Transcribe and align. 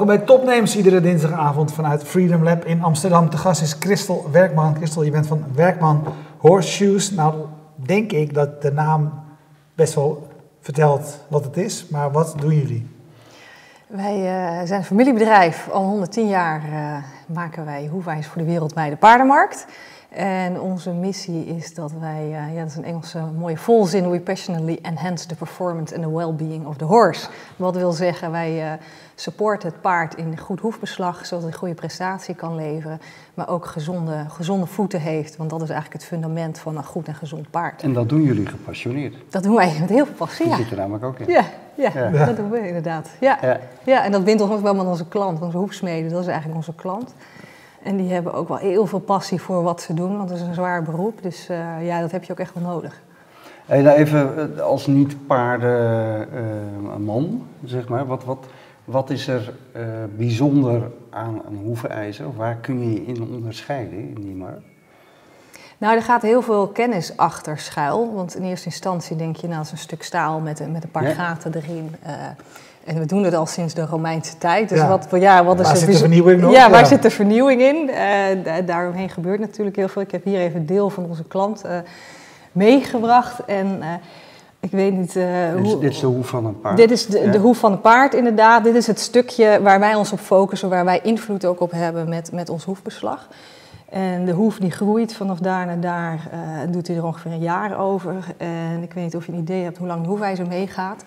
Welkom 0.00 0.18
bij 0.18 0.26
Topnames, 0.26 0.76
iedere 0.76 1.00
dinsdagavond 1.00 1.72
vanuit 1.72 2.04
Freedom 2.04 2.42
Lab 2.42 2.64
in 2.64 2.82
Amsterdam. 2.82 3.30
Te 3.30 3.36
gast 3.36 3.62
is 3.62 3.76
Christel 3.80 4.28
Werkman. 4.32 4.74
Christel, 4.74 5.02
je 5.02 5.10
bent 5.10 5.26
van 5.26 5.44
Werkman 5.54 6.04
Horseshoes. 6.38 7.10
Nou, 7.10 7.34
denk 7.74 8.12
ik 8.12 8.34
dat 8.34 8.62
de 8.62 8.72
naam 8.72 9.12
best 9.74 9.94
wel 9.94 10.28
vertelt 10.60 11.18
wat 11.28 11.44
het 11.44 11.56
is, 11.56 11.86
maar 11.90 12.12
wat 12.12 12.34
doen 12.38 12.54
jullie? 12.54 12.86
Wij 13.86 14.16
uh, 14.16 14.66
zijn 14.66 14.80
een 14.80 14.84
familiebedrijf. 14.84 15.68
Al 15.68 15.84
110 15.84 16.28
jaar 16.28 16.62
uh, 16.72 16.96
maken 17.26 17.64
wij 17.64 17.88
hoefijs 17.90 18.26
voor 18.26 18.42
de 18.42 18.48
wereldwijde 18.48 18.96
paardenmarkt. 18.96 19.66
En 20.10 20.60
onze 20.60 20.90
missie 20.90 21.46
is 21.46 21.74
dat 21.74 21.92
wij, 22.00 22.24
uh, 22.26 22.54
ja, 22.54 22.60
dat 22.60 22.70
is 22.70 22.76
een 22.76 22.84
Engelse 22.84 23.22
mooie 23.38 23.56
volzin, 23.56 24.10
we 24.10 24.20
passionately 24.20 24.78
enhance 24.82 25.26
the 25.26 25.34
performance 25.34 25.94
and 25.94 26.02
the 26.04 26.12
well-being 26.12 26.66
of 26.66 26.76
the 26.76 26.84
horse. 26.84 27.28
Wat 27.56 27.76
wil 27.76 27.92
zeggen, 27.92 28.30
wij 28.30 28.64
uh, 28.64 28.72
supporten 29.14 29.68
het 29.68 29.80
paard 29.80 30.14
in 30.14 30.38
goed 30.38 30.60
hoefbeslag, 30.60 31.26
zodat 31.26 31.44
hij 31.44 31.52
goede 31.52 31.74
prestatie 31.74 32.34
kan 32.34 32.54
leveren, 32.54 33.00
maar 33.34 33.48
ook 33.48 33.66
gezonde, 33.66 34.24
gezonde 34.28 34.66
voeten 34.66 35.00
heeft, 35.00 35.36
want 35.36 35.50
dat 35.50 35.62
is 35.62 35.68
eigenlijk 35.68 36.00
het 36.00 36.10
fundament 36.10 36.58
van 36.58 36.76
een 36.76 36.84
goed 36.84 37.08
en 37.08 37.14
gezond 37.14 37.50
paard. 37.50 37.82
En 37.82 37.92
dat 37.92 38.08
doen 38.08 38.22
jullie 38.22 38.46
gepassioneerd? 38.46 39.14
Dat 39.28 39.42
doen 39.42 39.54
wij 39.54 39.76
met 39.80 39.88
heel 39.88 40.06
veel 40.06 40.14
passie, 40.14 40.44
Die 40.44 40.54
ja. 40.54 40.62
zit 40.62 40.70
er 40.70 40.76
namelijk 40.76 41.04
ook 41.04 41.18
in. 41.18 41.28
Ja, 41.32 41.44
ja, 41.74 41.90
ja, 41.94 42.24
dat 42.24 42.36
doen 42.36 42.50
we 42.50 42.66
inderdaad. 42.66 43.08
Ja, 43.20 43.38
ja. 43.42 43.60
Ja. 43.84 44.04
en 44.04 44.12
dat 44.12 44.24
bindt 44.24 44.42
ons 44.42 44.52
ook 44.52 44.62
wel 44.62 44.74
met 44.74 44.86
onze 44.86 45.08
klant, 45.08 45.40
onze 45.40 45.56
hoefsmeden, 45.56 46.10
dat 46.10 46.20
is 46.20 46.26
eigenlijk 46.26 46.56
onze 46.56 46.74
klant. 46.74 47.14
En 47.82 47.96
die 47.96 48.12
hebben 48.12 48.32
ook 48.32 48.48
wel 48.48 48.56
heel 48.56 48.86
veel 48.86 48.98
passie 48.98 49.40
voor 49.40 49.62
wat 49.62 49.80
ze 49.80 49.94
doen, 49.94 50.16
want 50.16 50.30
het 50.30 50.38
is 50.38 50.46
een 50.46 50.54
zwaar 50.54 50.82
beroep. 50.82 51.22
Dus 51.22 51.50
uh, 51.50 51.86
ja, 51.86 52.00
dat 52.00 52.10
heb 52.10 52.24
je 52.24 52.32
ook 52.32 52.38
echt 52.38 52.54
wel 52.54 52.62
nodig. 52.62 53.02
Hey, 53.66 53.82
nou 53.82 53.98
even 53.98 54.56
eh, 54.56 54.62
als 54.62 54.86
niet-paardenman, 54.86 57.24
uh, 57.24 57.30
zeg 57.68 57.88
maar. 57.88 58.06
Wat, 58.06 58.24
wat, 58.24 58.46
wat 58.84 59.10
is 59.10 59.28
er 59.28 59.52
uh, 59.76 59.82
bijzonder 60.16 60.90
aan 61.10 61.42
een 61.48 61.56
hoefijzer? 61.56 62.26
Of 62.26 62.36
waar 62.36 62.56
kun 62.56 62.80
je 62.80 62.92
je 62.92 63.04
in 63.04 63.22
onderscheiden 63.22 63.98
in 63.98 64.20
die 64.20 64.34
markt? 64.34 64.62
Nou, 65.78 65.96
er 65.96 66.02
gaat 66.02 66.22
heel 66.22 66.42
veel 66.42 66.68
kennis 66.68 67.16
achter 67.16 67.58
schuil. 67.58 68.14
Want 68.14 68.36
in 68.36 68.42
eerste 68.42 68.66
instantie 68.66 69.16
denk 69.16 69.36
je, 69.36 69.46
nou, 69.46 69.56
dat 69.56 69.66
is 69.66 69.72
een 69.72 69.78
stuk 69.78 70.02
staal 70.02 70.40
met, 70.40 70.72
met 70.72 70.84
een 70.84 70.90
paar 70.90 71.08
ja. 71.08 71.14
gaten 71.14 71.54
erin. 71.54 71.94
En 72.84 72.98
we 72.98 73.06
doen 73.06 73.24
het 73.24 73.34
al 73.34 73.46
sinds 73.46 73.74
de 73.74 73.86
Romeinse 73.86 74.38
tijd. 74.38 74.68
Dus 74.68 74.78
Ja. 74.78 74.88
wat, 74.88 75.06
ja, 75.10 75.44
wat 75.44 75.58
is 75.60 75.62
Waar 75.66 75.72
er 75.74 75.78
zit 75.80 75.92
de 75.92 75.98
vernieuwing 75.98 76.40
nog? 76.40 76.52
Ja, 76.52 76.70
waar 76.70 76.80
Ja. 76.80 76.86
zit 76.86 77.02
de 77.02 77.10
vernieuwing 77.10 77.60
in? 77.60 77.90
Eh, 77.90 78.44
da- 78.44 78.60
daaromheen 78.60 79.08
gebeurt 79.10 79.40
natuurlijk 79.40 79.76
heel 79.76 79.88
veel. 79.88 80.02
Ik 80.02 80.10
heb 80.10 80.24
hier 80.24 80.38
even 80.40 80.66
deel 80.66 80.90
van 80.90 81.04
onze 81.08 81.24
klant 81.24 81.62
eh, 81.64 81.76
meegebracht. 82.52 83.44
En 83.44 83.78
eh, 83.82 83.88
ik 84.60 84.70
weet 84.70 84.92
niet 84.94 85.16
eh, 85.16 85.24
Dit 85.56 85.64
is, 85.64 85.70
hoe... 85.72 85.80
dit 85.80 85.90
is 85.90 86.00
de 86.00 86.06
hoef 86.06 86.28
van 86.28 86.44
een 86.46 86.60
paard. 86.60 86.76
Dit 86.76 86.90
is 86.90 87.06
de, 87.06 87.18
Ja. 87.18 87.30
de 87.30 87.38
hoef 87.38 87.58
van 87.58 87.70
het 87.70 87.82
paard, 87.82 88.14
inderdaad. 88.14 88.64
Dit 88.64 88.74
is 88.74 88.86
het 88.86 89.00
stukje 89.00 89.60
waar 89.62 89.80
wij 89.80 89.94
ons 89.94 90.12
op 90.12 90.20
focussen, 90.20 90.68
waar 90.68 90.84
wij 90.84 91.00
invloed 91.02 91.44
ook 91.44 91.60
op 91.60 91.70
hebben 91.70 92.08
met, 92.08 92.32
met 92.32 92.48
ons 92.48 92.64
hoefbeslag. 92.64 93.28
En 93.88 94.24
de 94.24 94.32
hoef 94.32 94.56
die 94.58 94.70
groeit 94.70 95.14
vanaf 95.14 95.38
daar 95.38 95.66
naar 95.66 95.80
daar, 95.80 96.28
eh, 96.32 96.38
doet 96.72 96.86
hij 96.86 96.96
er 96.96 97.04
ongeveer 97.04 97.30
een 97.32 97.38
jaar 97.38 97.78
over. 97.78 98.14
En 98.36 98.82
ik 98.82 98.92
weet 98.92 99.04
niet 99.04 99.16
of 99.16 99.26
je 99.26 99.32
een 99.32 99.38
idee 99.38 99.62
hebt 99.62 99.78
hoe 99.78 99.86
lang 99.86 100.02
de 100.02 100.08
hoefijzer 100.08 100.46
meegaat. 100.46 101.02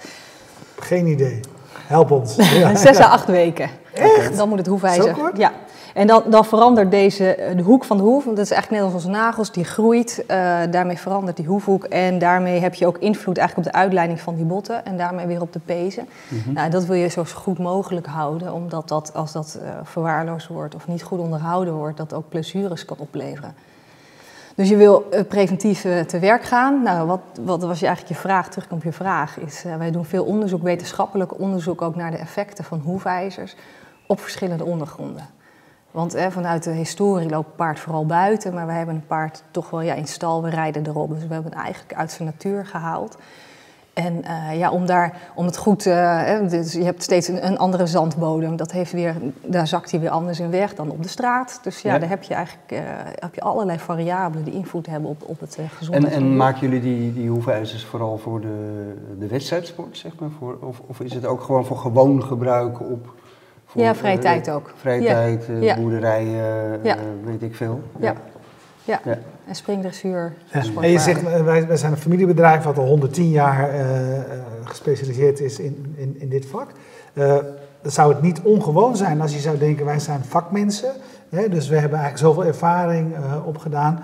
Geen 0.80 1.08
idee. 1.08 1.40
Help 1.88 2.12
ons. 2.12 2.36
Ja. 2.60 2.76
Zes 2.76 3.00
à 3.00 3.06
acht 3.10 3.28
weken. 3.28 3.70
Echt? 3.94 4.38
Dan 4.38 4.50
moet 4.50 4.58
het 4.58 4.68
hoefijzer. 4.68 5.04
Zo 5.04 5.22
kort? 5.22 5.38
Ja. 5.38 5.52
En 5.94 6.08
dan, 6.08 6.24
dan 6.30 6.46
verandert 6.46 6.92
deze, 6.92 7.36
eh, 7.36 7.58
de 7.58 7.64
hoek 7.64 7.84
van 7.86 7.98
de 7.98 8.04
hoef, 8.04 8.24
want 8.24 8.36
dat 8.38 8.46
is 8.46 8.52
eigenlijk 8.52 8.84
net 8.84 8.94
als 8.94 9.04
onze 9.04 9.18
nagels, 9.18 9.52
die 9.52 9.64
groeit. 9.64 10.24
eh, 10.28 10.60
daarmee 10.72 10.98
verandert 10.98 11.38
die 11.38 11.46
hoefhoek. 11.46 11.84
En 11.84 12.20
daarmee 12.20 12.60
heb 12.60 12.74
je 12.74 12.88
ook 12.88 12.98
invloed 12.98 13.38
eigenlijk 13.38 13.68
op 13.68 13.74
de 13.74 13.80
uitleiding 13.80 14.20
van 14.22 14.36
die 14.36 14.46
botten. 14.46 14.86
En 14.86 14.98
daarmee 14.98 15.26
weer 15.26 15.42
op 15.42 15.54
de 15.54 15.60
pezen. 15.66 16.08
Mhm. 16.28 16.54
Nou, 16.54 16.70
dat 16.70 16.86
wil 16.86 16.96
je 16.96 17.08
zo 17.08 17.24
goed 17.36 17.60
mogelijk 17.60 18.06
houden, 18.08 18.54
omdat 18.54 18.88
dat, 18.88 19.12
als 19.14 19.32
dat 19.32 19.60
eh, 19.64 19.70
verwaarloosd 19.84 20.48
wordt 20.48 20.76
of 20.76 20.88
niet 20.88 21.04
goed 21.04 21.20
onderhouden 21.20 21.74
wordt, 21.74 21.98
dat 21.98 22.14
ook 22.14 22.30
blessures 22.30 22.86
kan 22.86 22.98
opleveren. 23.00 23.56
Dus 24.56 24.70
je 24.70 24.76
wil 24.76 25.10
eh, 25.10 25.26
preventief 25.28 25.86
eh, 25.86 26.00
te 26.00 26.20
werk 26.20 26.44
gaan. 26.44 26.84
Nou, 26.84 27.08
wat, 27.08 27.22
wat 27.42 27.64
was 27.64 27.80
je 27.80 27.86
eigenlijk 27.86 28.16
je 28.16 28.22
vraag, 28.22 28.50
terug 28.50 28.72
op 28.72 28.84
je 28.84 28.92
vraag, 28.92 29.40
is 29.40 29.66
eh, 29.66 29.76
wij 29.76 29.92
doen 29.92 30.06
veel 30.06 30.24
onderzoek, 30.24 30.64
wetenschappelijk 30.64 31.40
onderzoek 31.40 31.82
ook 31.82 31.96
naar 31.96 32.12
de 32.12 32.18
effecten 32.18 32.64
van 32.64 32.80
hoefijzers 32.80 33.56
op 34.08 34.20
verschillende 34.20 34.66
ondergronden. 34.66 35.30
Want 35.92 36.16
vanuit 36.30 36.64
de 36.64 36.72
historie 36.72 37.30
loopt 37.30 37.56
paard 37.56 37.80
vooral 37.80 38.06
buiten, 38.06 38.54
maar 38.54 38.66
wij 38.66 38.78
hebben 38.78 38.96
een 38.96 39.08
paard 39.08 39.44
toch 39.52 39.70
wel 39.70 39.82
ja, 39.82 39.94
in 39.94 40.08
stal, 40.08 40.44
we 40.44 40.50
rijden 40.50 40.88
erop. 40.88 41.10
Dus 41.10 41.28
we 41.28 41.34
hebben 41.34 41.52
het 41.52 41.62
eigenlijk 41.62 41.94
uit 41.94 42.12
zijn 42.12 42.28
natuur 42.28 42.66
gehaald. 42.66 43.18
En 43.94 44.24
eh, 44.24 44.58
ja, 44.60 44.72
om, 44.72 44.86
daar, 44.86 45.18
om 45.36 45.46
het 45.46 45.58
goed, 45.58 45.84
hè, 45.84 46.48
dus 46.48 46.74
je 46.74 46.84
hebt 46.84 47.04
steeds 47.04 47.28
een, 47.28 47.46
een 47.46 47.58
andere 47.58 47.86
zandbodem. 47.88 48.56
Dat 48.56 48.72
heeft 48.72 48.92
weer, 48.92 49.16
daar 49.42 49.68
zakt 49.68 49.92
hij 49.92 50.00
weer 50.00 50.10
anders 50.10 50.40
in 50.40 50.50
weg 50.52 50.76
dan 50.76 50.90
op 50.90 51.04
de 51.04 51.10
straat. 51.10 51.60
Dus 51.64 51.82
ja, 51.82 51.94
Ja. 51.94 52.00
daar 52.00 52.10
heb 52.10 52.24
je 52.24 52.34
eigenlijk 52.34 52.72
eh, 52.72 52.80
heb 53.20 53.36
je 53.36 53.42
allerlei 53.42 53.80
variabelen 53.80 54.44
die 54.46 54.54
invloed 54.54 54.86
hebben 54.88 55.10
op, 55.10 55.24
op 55.26 55.40
het 55.40 55.56
uh, 55.60 55.64
En, 55.64 55.70
gezondheid. 55.70 56.14
en 56.14 56.36
maken 56.38 56.60
jullie 56.60 56.82
die, 56.82 57.14
die 57.14 57.30
hoefijzers 57.30 57.86
vooral 57.86 58.18
voor 58.18 58.42
de, 58.42 58.94
de 59.20 59.28
wedstrijdsport, 59.28 59.98
zeg 59.98 60.12
maar? 60.20 60.30
Voor, 60.40 60.58
of, 60.62 60.82
of 60.88 61.00
is 61.00 61.14
het 61.14 61.26
ook 61.26 61.42
gewoon 61.42 61.66
voor 61.66 61.78
gewoon 61.78 62.24
gebruik 62.24 62.80
op... 62.82 63.14
Voor, 63.66 63.82
Ja, 63.82 63.96
vrije 63.96 64.18
tijd 64.18 64.50
ook. 64.50 64.74
Vrije 64.76 65.02
Ja. 65.02 65.14
tijd, 65.14 65.48
boerderijen, 65.80 66.80
Ja. 66.84 66.98
weet 67.24 67.42
ik 67.42 67.56
veel. 67.56 67.82
Ja. 68.00 68.14
Ja. 68.84 69.02
Ja. 69.06 69.18
En 69.48 69.56
springdressuur, 69.56 70.34
Ja. 70.52 70.82
En 70.82 70.90
je 70.90 71.00
zegt, 71.00 71.24
eh, 71.24 71.44
wij, 71.44 71.68
wij 71.68 71.78
zijn 71.78 71.92
een 71.92 71.98
familiebedrijf 71.98 72.64
wat 72.64 72.78
al 72.78 72.86
110 72.86 73.30
jaar 73.30 73.70
eh, 73.70 74.18
eh, 74.18 74.24
gespecialiseerd 74.64 75.40
is 75.40 75.60
in, 75.60 75.94
in, 75.98 76.20
in 76.20 76.30
dit 76.30 76.46
vak. 76.46 76.72
Eh, 77.14 77.38
dan 77.82 77.92
zou 77.92 78.14
het 78.14 78.22
niet 78.22 78.42
ongewoon 78.42 78.98
zijn 78.98 79.22
als 79.22 79.34
je 79.34 79.40
zou 79.40 79.58
denken, 79.58 79.86
wij 79.86 80.00
zijn 80.00 80.24
vakmensen. 80.24 80.92
Hè, 81.30 81.50
dus 81.50 81.68
we 81.68 81.78
hebben 81.78 82.00
eigenlijk 82.00 82.28
zoveel 82.28 82.46
ervaring 82.46 83.16
eh, 83.16 83.48
opgedaan. 83.48 84.00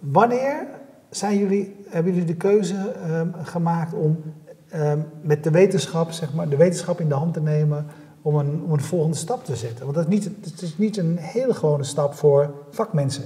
Wanneer 0.00 0.66
zijn 1.10 1.38
jullie, 1.38 1.76
hebben 1.88 2.12
jullie 2.12 2.26
de 2.26 2.36
keuze 2.36 2.92
ehm, 3.04 3.28
gemaakt 3.42 3.94
om 3.94 4.22
ehm, 4.68 4.98
met 5.22 5.44
de 5.44 5.50
wetenschap, 5.50 6.10
zeg 6.10 6.34
maar, 6.34 6.48
de 6.48 6.56
wetenschap 6.56 7.00
in 7.00 7.08
de 7.08 7.14
hand 7.14 7.34
te 7.34 7.40
nemen 7.40 7.86
om 8.22 8.36
een, 8.36 8.62
om 8.64 8.72
een 8.72 8.80
volgende 8.80 9.16
stap 9.16 9.44
te 9.44 9.56
zetten? 9.56 9.84
Want 9.84 9.96
dat 9.96 10.06
is 10.06 10.12
niet, 10.12 10.24
het 10.24 10.62
is 10.62 10.78
niet 10.78 10.96
een 10.96 11.16
hele 11.20 11.54
gewone 11.54 11.84
stap 11.84 12.14
voor 12.14 12.50
vakmensen. 12.70 13.24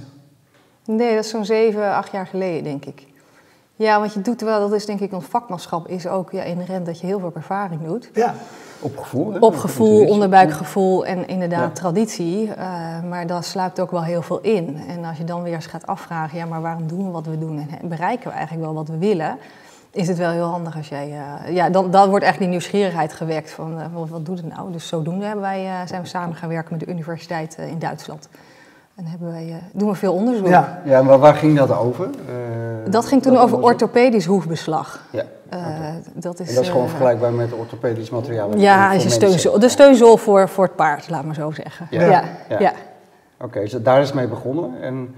Nee, 0.85 1.15
dat 1.15 1.23
is 1.23 1.29
zo'n 1.29 1.45
zeven, 1.45 1.93
acht 1.93 2.11
jaar 2.11 2.27
geleden, 2.27 2.63
denk 2.63 2.85
ik. 2.85 3.05
Ja, 3.75 3.99
want 3.99 4.13
je 4.13 4.21
doet 4.21 4.41
wel, 4.41 4.59
dat 4.59 4.73
is 4.73 4.85
denk 4.85 4.99
ik, 4.99 5.13
ons 5.13 5.25
vakmanschap 5.25 5.87
is 5.87 6.07
ook 6.07 6.31
ja, 6.31 6.43
inherent 6.43 6.85
dat 6.85 6.99
je 6.99 7.05
heel 7.07 7.19
veel 7.19 7.31
ervaring 7.35 7.81
doet. 7.83 8.09
Ja, 8.13 8.33
Op 8.79 8.97
gevoel, 8.97 9.33
hè? 9.33 9.39
Op 9.39 9.55
gevoel, 9.55 10.05
onderbuikgevoel 10.07 11.05
en 11.05 11.27
inderdaad 11.27 11.67
Ja. 11.77 11.81
traditie. 11.81 12.53
eh, 12.53 13.03
maar 13.09 13.27
daar 13.27 13.43
sluipt 13.43 13.79
ook 13.79 13.91
wel 13.91 14.03
heel 14.03 14.21
veel 14.21 14.39
in. 14.41 14.81
En 14.87 15.05
als 15.05 15.17
je 15.17 15.23
dan 15.23 15.43
weer 15.43 15.53
eens 15.53 15.65
gaat 15.65 15.87
afvragen, 15.87 16.37
ja, 16.37 16.45
maar 16.45 16.61
waarom 16.61 16.87
doen 16.87 17.05
we 17.05 17.11
wat 17.11 17.25
we 17.25 17.37
doen 17.39 17.67
en 17.81 17.87
bereiken 17.87 18.27
we 18.27 18.33
eigenlijk 18.35 18.65
wel 18.65 18.73
wat 18.73 18.87
we 18.87 18.97
willen? 18.97 19.37
Is 19.91 20.07
het 20.07 20.17
wel 20.17 20.31
heel 20.31 20.45
handig 20.45 20.77
als 20.77 20.87
jij. 20.89 21.11
eh, 21.45 21.53
ja, 21.55 21.69
dan, 21.69 21.91
dan 21.91 22.09
wordt 22.09 22.25
echt 22.25 22.39
die 22.39 22.47
nieuwsgierigheid 22.47 23.13
gewekt 23.13 23.51
van 23.51 23.79
eh, 23.79 23.85
wat, 23.93 24.09
wat 24.09 24.25
doet 24.25 24.37
het 24.37 24.55
nou? 24.55 24.71
Dus 24.71 24.87
zodoende 24.87 25.25
hebben 25.25 25.43
wij, 25.43 25.67
zijn 25.85 26.01
we 26.01 26.07
samen 26.07 26.35
gaan 26.35 26.49
werken 26.49 26.71
met 26.77 26.79
de 26.87 26.91
universiteit 26.93 27.57
in 27.57 27.79
Duitsland. 27.79 28.29
En 29.01 29.07
hebben 29.07 29.31
wij, 29.31 29.49
eh, 29.49 29.55
doen 29.73 29.89
we 29.89 29.95
veel 29.95 30.13
onderzoek. 30.13 30.47
ja. 30.47 30.81
Ja, 30.85 31.01
maar 31.01 31.19
waar 31.19 31.33
ging 31.35 31.57
dat 31.57 31.77
over? 31.77 32.05
Eh, 32.05 32.91
Dat 32.91 33.05
ging 33.05 33.21
toen 33.21 33.31
over 33.31 33.43
onderzoek? 33.55 33.65
orthopedisch 33.65 34.25
hoefbeslag. 34.25 35.05
Ja, 35.11 35.23
Eh, 35.49 35.59
dat 36.13 36.39
is, 36.39 36.49
en 36.49 36.55
dat 36.55 36.63
is 36.63 36.69
gewoon 36.69 36.87
vergelijkbaar 36.89 37.31
met 37.33 37.53
orthopedisch 37.53 38.09
materiaal. 38.09 38.57
Ja, 38.57 38.91
is 38.91 39.13
steunzool, 39.13 39.59
de 39.59 39.69
steunzool 39.69 40.17
voor, 40.17 40.49
voor 40.49 40.63
het 40.63 40.75
paard, 40.75 41.09
laat 41.09 41.25
maar 41.25 41.35
zo 41.35 41.51
zeggen. 41.51 41.87
Ja. 41.89 42.01
Ja, 42.01 42.07
ja, 42.09 42.23
Ja. 42.49 42.59
ja. 42.59 42.73
Oké, 43.41 43.59
dus 43.59 43.71
daar 43.71 43.99
is 44.01 44.05
het 44.07 44.15
mee 44.15 44.27
begonnen. 44.27 44.81
En 44.81 45.15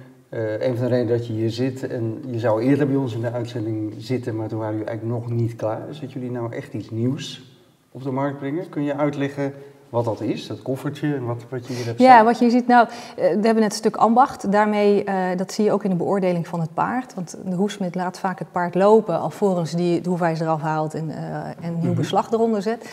een 0.59 0.75
van 0.77 0.85
de 0.85 0.87
redenen 0.91 1.17
dat 1.17 1.27
je 1.27 1.33
hier 1.33 1.49
zit, 1.49 1.87
en 1.87 2.23
je 2.25 2.39
zou 2.39 2.61
eerder 2.61 2.87
bij 2.87 2.95
ons 2.95 3.13
in 3.13 3.21
de 3.21 3.31
uitzending 3.31 3.93
zitten, 3.97 4.35
maar 4.35 4.47
toen 4.47 4.59
waren 4.59 4.73
jullie 4.73 4.89
eigenlijk 4.89 5.19
nog 5.19 5.31
niet 5.37 5.55
klaar. 5.55 5.81
Dus 5.87 5.99
dat 5.99 6.11
jullie 6.11 6.31
nou 6.31 6.53
echt 6.55 6.73
iets 6.73 6.89
nieuws 6.89 7.43
op 7.91 8.03
de 8.03 8.11
markt 8.11 8.37
brengen. 8.37 8.69
Kun 8.69 8.83
je 8.83 8.95
uitleggen 8.95 9.53
wat 9.93 10.05
dat 10.05 10.21
is, 10.21 10.47
dat 10.47 10.61
koffertje 10.61 11.15
en 11.15 11.25
wat, 11.25 11.43
wat 11.49 11.67
je 11.67 11.73
hier 11.73 11.85
hebt 11.85 11.99
Ja, 11.99 12.11
staan? 12.13 12.25
wat 12.25 12.39
je 12.39 12.49
ziet, 12.49 12.67
nou, 12.67 12.87
eh, 12.87 13.15
we 13.15 13.23
hebben 13.23 13.55
net 13.55 13.63
een 13.63 13.71
stuk 13.71 13.95
ambacht. 13.95 14.51
Daarmee, 14.51 15.03
eh, 15.03 15.37
dat 15.37 15.51
zie 15.51 15.63
je 15.65 15.71
ook 15.71 15.83
in 15.83 15.89
de 15.89 15.95
beoordeling 15.95 16.47
van 16.47 16.59
het 16.59 16.73
paard. 16.73 17.13
Want 17.13 17.35
de 17.45 17.55
hoefsmid 17.55 17.95
laat 17.95 18.19
vaak 18.19 18.39
het 18.39 18.51
paard 18.51 18.75
lopen 18.75 19.19
alvorens 19.19 19.71
die 19.71 20.01
de 20.01 20.09
hoefijzer 20.09 20.45
eraf 20.45 20.61
haalt 20.61 20.93
en, 20.93 21.09
eh, 21.09 21.65
en 21.65 21.73
nieuw 21.79 21.89
Mhm. 21.89 21.93
beslag 21.99 22.31
eronder 22.31 22.61
zet. 22.61 22.89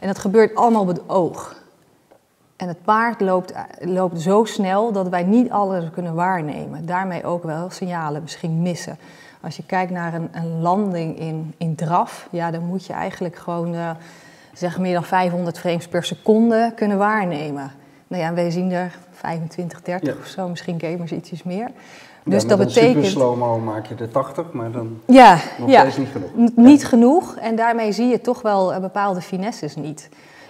En 0.00 0.06
dat 0.06 0.18
gebeurt 0.18 0.54
allemaal 0.54 0.80
op 0.82 0.86
het 0.88 1.08
oog. 1.08 1.56
En 2.56 2.68
het 2.68 2.82
paard 2.84 3.20
loopt, 3.20 3.52
loopt 3.80 4.20
zo 4.20 4.44
snel 4.44 4.92
dat 4.92 5.08
wij 5.08 5.22
niet 5.22 5.50
alles 5.50 5.84
kunnen 5.92 6.14
waarnemen. 6.14 6.86
Daarmee 6.86 7.24
ook 7.24 7.42
wel 7.42 7.70
signalen 7.70 8.22
misschien 8.22 8.62
missen. 8.62 8.98
Als 9.40 9.56
je 9.56 9.62
kijkt 9.66 9.92
naar 9.92 10.14
een, 10.14 10.28
een 10.32 10.60
landing 10.60 11.18
in, 11.18 11.54
in 11.56 11.74
draf, 11.74 12.28
ja, 12.30 12.50
dan 12.50 12.62
moet 12.64 12.86
je 12.86 12.92
eigenlijk 12.92 13.36
gewoon 13.36 13.74
zeg 14.60 14.78
meer 14.78 14.92
dan 14.94 15.04
500 15.04 15.58
frames 15.58 15.88
per 15.88 16.04
seconde 16.04 16.72
kunnen 16.76 16.98
waarnemen. 16.98 17.70
Nou 18.06 18.22
ja, 18.22 18.34
wij 18.34 18.50
zien 18.50 18.72
er 18.72 18.98
25, 19.12 19.82
30 19.82 20.08
Ja. 20.14 20.20
of 20.20 20.26
zo, 20.26 20.48
misschien 20.48 20.80
gamers 20.80 21.12
ietsjes 21.12 21.42
meer. 21.42 21.68
Dus 22.24 22.40
met 22.42 22.48
dat 22.48 22.58
betekent. 22.66 22.94
super 22.94 23.04
slow-mo 23.10 23.58
maak 23.58 23.86
je 23.86 23.94
de 23.94 24.08
80, 24.08 24.52
maar 24.52 24.70
dan 24.70 25.00
Ja, 25.06 25.38
nog 25.58 25.68
ja. 25.70 25.80
steeds 25.80 25.96
niet 25.96 26.08
genoeg. 26.12 26.30
N- 26.36 26.52
Niet 26.62 26.86
genoeg 26.86 27.36
en 27.36 27.56
daarmee 27.56 27.92
zie 27.92 28.06
je 28.08 28.20
toch 28.20 28.42
wel 28.42 28.72
eh, 28.74 28.80
bepaalde 28.80 29.20
finesses 29.20 29.76
niet. 29.76 30.08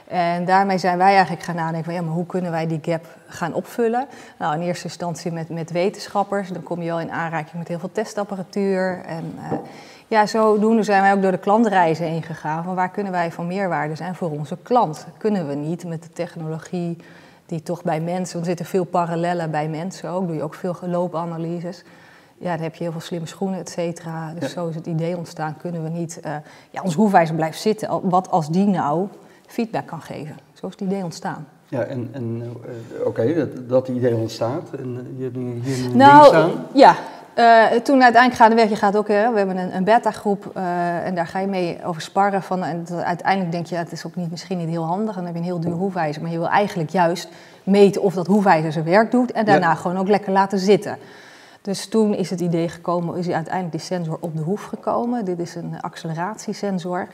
En 0.09 0.45
daarmee 0.45 0.79
zijn 0.79 0.99
wij 0.99 1.13
eigenlijk 1.13 1.43
gaan 1.43 1.55
nadenken 1.55 1.85
van 1.85 1.95
ja, 1.95 2.03
maar 2.03 2.15
hoe 2.15 2.27
kunnen 2.27 2.51
wij 2.51 2.67
die 2.67 2.79
gap 2.83 3.05
gaan 3.27 3.55
opvullen? 3.55 4.07
Nou, 4.39 4.55
in 4.55 4.61
eerste 4.61 4.85
instantie 4.85 5.33
met, 5.33 5.49
met 5.49 5.71
wetenschappers. 5.71 6.49
Dan 6.49 6.63
kom 6.63 6.83
je 6.83 6.93
al 6.93 7.01
in 7.01 7.11
aanraking 7.11 7.55
met 7.59 7.69
heel 7.69 7.79
veel 7.79 7.93
testapparatuur. 7.93 9.03
En 9.07 9.35
uh, 9.53 9.59
ja, 10.11 10.27
zodoende 10.27 10.83
zijn 10.83 11.03
wij 11.03 11.13
ook 11.13 11.23
door 11.23 11.31
de 11.31 11.39
klantreizen 11.39 12.07
heen 12.07 12.23
gegaan. 12.23 12.65
Van 12.65 12.75
waar 12.75 12.91
kunnen 12.91 13.13
wij 13.13 13.33
van 13.33 13.47
meerwaarde 13.47 13.95
zijn 13.95 14.15
voor 14.15 14.31
onze 14.31 14.57
klant? 14.63 15.07
Kunnen 15.17 15.49
we 15.49 15.55
niet 15.55 15.85
met 15.85 16.03
de 16.03 16.09
technologie 16.09 16.97
die 17.47 17.63
toch 17.63 17.83
bij 17.83 18.01
mensen, 18.01 18.33
want 18.33 18.35
er 18.35 18.45
zitten 18.45 18.67
veel 18.67 18.85
parallellen 18.85 19.51
bij 19.51 19.69
mensen 19.69 20.11
ook, 20.11 20.27
doe 20.27 20.37
je 20.37 20.43
ook 20.43 20.55
veel 20.55 20.77
loopanalyses. 20.87 21.85
Ja, 22.39 22.53
dan 22.53 22.63
heb 22.63 22.75
je 22.75 22.83
heel 22.83 22.93
veel 22.93 23.01
slimme 23.01 23.27
schoenen, 23.27 23.59
et 23.59 23.69
cetera. 23.69 24.33
Dus 24.39 24.53
zo 24.53 24.69
is 24.69 24.75
het 24.75 24.87
idee 24.87 25.17
ontstaan. 25.17 25.57
Kunnen 25.57 25.83
we 25.83 25.89
niet, 25.89 26.21
uh, 26.27 26.33
ja, 26.71 26.83
onze 26.83 26.97
hoefwijzer 26.97 27.35
blijft 27.35 27.61
zitten. 27.61 28.01
Wat 28.03 28.31
als 28.31 28.49
die 28.49 28.67
nou 28.67 29.09
feedback 29.47 29.87
kan 29.87 30.01
geven? 30.01 30.37
Zo 30.53 30.67
is 30.67 30.73
het 30.73 30.81
idee 30.81 31.05
ontstaan. 31.05 31.47
Ja, 31.69 31.83
en, 31.83 32.09
en 32.13 32.43
uh, 32.43 33.07
oké, 33.07 33.35
dat, 33.35 33.69
dat 33.69 33.89
idee 33.89 34.15
ontstaat. 34.15 34.71
En 34.79 34.89
uh, 34.89 35.19
je 35.19 35.23
hebt 35.23 35.67
hier 35.67 35.85
een 35.85 35.97
nou, 35.97 36.27
staan. 36.27 36.51
Ja, 36.73 36.97
uh, 37.37 37.65
toen 37.67 38.03
uiteindelijk 38.03 38.43
gaandeweg, 38.43 38.69
je 38.69 38.77
gaat 38.77 38.97
ook, 38.97 39.07
we 39.07 39.13
hebben 39.13 39.57
een, 39.57 39.77
een 39.77 39.85
beta-groep 39.85 40.53
uh, 40.57 41.07
en 41.07 41.15
daar 41.15 41.27
ga 41.27 41.39
je 41.39 41.47
mee 41.47 41.79
over 41.85 42.03
sparren. 42.03 42.43
Van, 42.43 42.65
en 42.65 42.87
uiteindelijk 43.05 43.53
denk 43.53 43.67
je, 43.67 43.77
het 43.77 43.93
is 43.93 44.07
ook 44.07 44.17
niet, 44.17 44.31
misschien 44.31 44.59
niet 44.59 44.69
heel 44.69 44.85
handig. 44.85 45.17
En 45.17 45.25
dan 45.25 45.25
heb 45.25 45.35
je 45.35 45.41
een 45.41 45.47
heel 45.47 45.61
duur 45.61 45.73
hoefijzer, 45.73 46.23
maar 46.23 46.31
je 46.31 46.39
wil 46.39 46.49
eigenlijk 46.49 46.91
juist 46.91 47.29
meten 47.65 48.03
of 48.03 48.15
dat 48.15 48.27
hoefijzer 48.27 48.73
zijn 48.73 48.85
werk 48.85 49.11
doet 49.11 49.33
en 49.33 49.45
daarna 49.45 49.69
ja. 49.69 49.75
gewoon 49.75 49.99
ook 49.99 50.09
lekker 50.09 50.33
laten 50.33 50.59
zitten. 50.59 50.99
Dus 51.63 51.89
toen 51.89 52.15
is 52.15 52.31
het 52.31 52.41
idee 52.41 52.69
gekomen, 52.69 53.17
is 53.17 53.29
uiteindelijk 53.29 53.73
die 53.73 53.81
sensor 53.81 54.19
op 54.21 54.37
de 54.37 54.43
hoef 54.43 54.65
gekomen. 54.65 55.25
Dit 55.25 55.39
is 55.39 55.55
een 55.55 55.81
acceleratiesensor. 55.81 57.09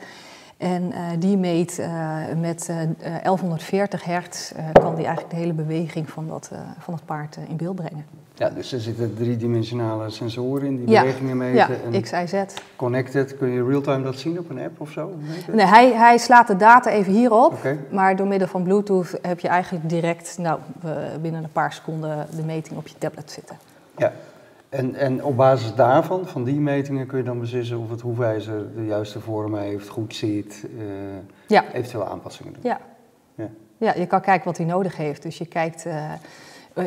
En 0.57 0.91
uh, 0.91 0.99
die 1.19 1.37
meet 1.37 1.79
uh, 1.79 2.17
met 2.39 2.67
uh, 2.69 2.77
1140 3.23 4.03
hertz, 4.03 4.51
kan 4.73 4.95
die 4.95 5.05
eigenlijk 5.05 5.29
de 5.29 5.39
hele 5.39 5.53
beweging 5.53 6.09
van, 6.09 6.27
dat, 6.27 6.51
van 6.79 6.93
het 6.93 7.05
paard 7.05 7.37
in 7.47 7.55
beeld 7.55 7.75
brengen. 7.75 8.05
Ja, 8.33 8.49
dus 8.49 8.73
er 8.73 8.79
zitten 8.79 9.15
driedimensionale 9.15 10.09
sensoren 10.09 10.67
in 10.67 10.75
die 10.75 10.89
ja. 10.89 11.01
bewegingen 11.01 11.37
meten. 11.37 11.55
Ja, 11.55 11.69
en 11.91 12.01
X, 12.01 12.11
Y, 12.11 12.25
Z. 12.25 12.43
Connected, 12.75 13.37
kun 13.37 13.47
je 13.47 13.65
real-time 13.65 14.03
dat 14.03 14.15
zien 14.15 14.39
op 14.39 14.49
een 14.49 14.59
app 14.59 14.81
of 14.81 14.91
zo? 14.91 15.11
Nee, 15.51 15.65
hij, 15.65 15.91
hij 15.93 16.17
slaat 16.17 16.47
de 16.47 16.55
data 16.55 16.89
even 16.89 17.13
hierop, 17.13 17.57
maar 17.91 18.15
door 18.15 18.27
middel 18.27 18.47
van 18.47 18.63
Bluetooth 18.63 19.19
heb 19.21 19.39
je 19.39 19.47
eigenlijk 19.47 19.89
direct 19.89 20.37
nou, 20.37 20.59
binnen 21.21 21.43
een 21.43 21.51
paar 21.51 21.73
seconden 21.73 22.27
de 22.35 22.43
meting 22.43 22.77
op 22.77 22.87
je 22.87 22.95
tablet 22.97 23.31
zitten. 23.31 23.57
Ja, 23.97 24.13
en, 24.69 24.95
en 24.95 25.23
op 25.23 25.35
basis 25.37 25.73
daarvan, 25.75 26.25
van 26.27 26.43
die 26.43 26.59
metingen, 26.59 27.07
kun 27.07 27.17
je 27.17 27.23
dan 27.23 27.39
beslissen 27.39 27.77
of 27.79 27.89
het 27.89 28.01
hoefijzer 28.01 28.73
de 28.75 28.85
juiste 28.85 29.19
vorm 29.19 29.55
heeft, 29.55 29.87
goed 29.87 30.15
zit, 30.15 30.65
uh, 30.77 30.83
Ja. 31.47 31.63
eventueel 31.73 32.05
aanpassingen 32.05 32.53
doen. 32.53 32.61
Ja. 32.63 32.79
Ja. 33.35 33.49
Ja, 33.77 33.93
je 33.95 34.05
kan 34.05 34.21
kijken 34.21 34.45
wat 34.45 34.57
hij 34.57 34.65
nodig 34.65 34.97
heeft. 34.97 35.21
Dus 35.21 35.37
je 35.37 35.45
kijkt, 35.45 35.85
uh, 35.85 36.11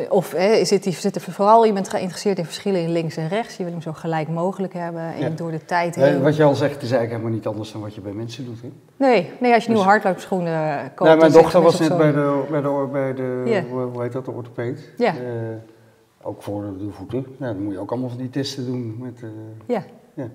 of 0.09 0.33
eh, 0.33 0.63
zit, 0.65 0.83
die, 0.83 0.93
zit 0.93 1.15
er 1.15 1.21
vooral, 1.21 1.65
je 1.65 1.73
bent 1.73 1.89
geïnteresseerd 1.89 2.37
in 2.37 2.45
verschillen 2.45 2.81
in 2.81 2.91
links 2.91 3.17
en 3.17 3.27
rechts. 3.27 3.57
Je 3.57 3.63
wil 3.63 3.71
hem 3.71 3.81
zo 3.81 3.93
gelijk 3.93 4.27
mogelijk 4.27 4.73
hebben 4.73 5.01
en 5.01 5.19
Ja. 5.19 5.29
door 5.29 5.51
de 5.51 5.65
tijd 5.65 5.95
Nee, 5.95 6.09
heen. 6.09 6.21
wat 6.21 6.35
je 6.35 6.43
al 6.43 6.55
zegt, 6.55 6.75
is 6.75 6.91
eigenlijk 6.91 7.11
helemaal 7.11 7.31
niet 7.31 7.47
anders 7.47 7.71
dan 7.71 7.81
wat 7.81 7.95
je 7.95 8.01
bij 8.01 8.11
mensen 8.13 8.45
doet. 8.45 8.61
Hè? 8.61 8.71
Nee, 8.97 9.31
nee, 9.39 9.53
als 9.53 9.63
je 9.63 9.69
nieuwe 9.69 9.83
Dus- 9.85 9.93
hardloopschoenen 9.93 10.91
koopt. 10.95 11.09
Nee, 11.09 11.19
mijn 11.19 11.31
dochter 11.31 11.61
was 11.61 11.79
net 11.79 11.97
bij 11.97 12.11
de, 12.11 12.43
bij 12.49 12.61
de, 12.61 12.87
bij 12.91 13.13
de 13.13 13.63
hoe, 13.69 14.01
heet 14.01 14.11
dat, 14.11 14.25
de 14.25 14.31
orthopeed. 14.31 14.91
Ja. 14.97 15.07
Eh, 15.15 15.15
ook 16.23 16.41
voor 16.41 16.63
de 16.77 16.91
voeten. 16.91 17.25
Ja, 17.37 17.53
dan 17.53 17.63
moet 17.63 17.73
je 17.73 17.79
ook 17.79 17.91
allemaal 17.91 18.09
van 18.09 18.17
die 18.17 18.29
testen 18.29 18.65
doen 18.65 18.97
met... 18.99 19.21
eh 19.23 19.29
Ja. 19.65 19.83
ja. 20.13 20.29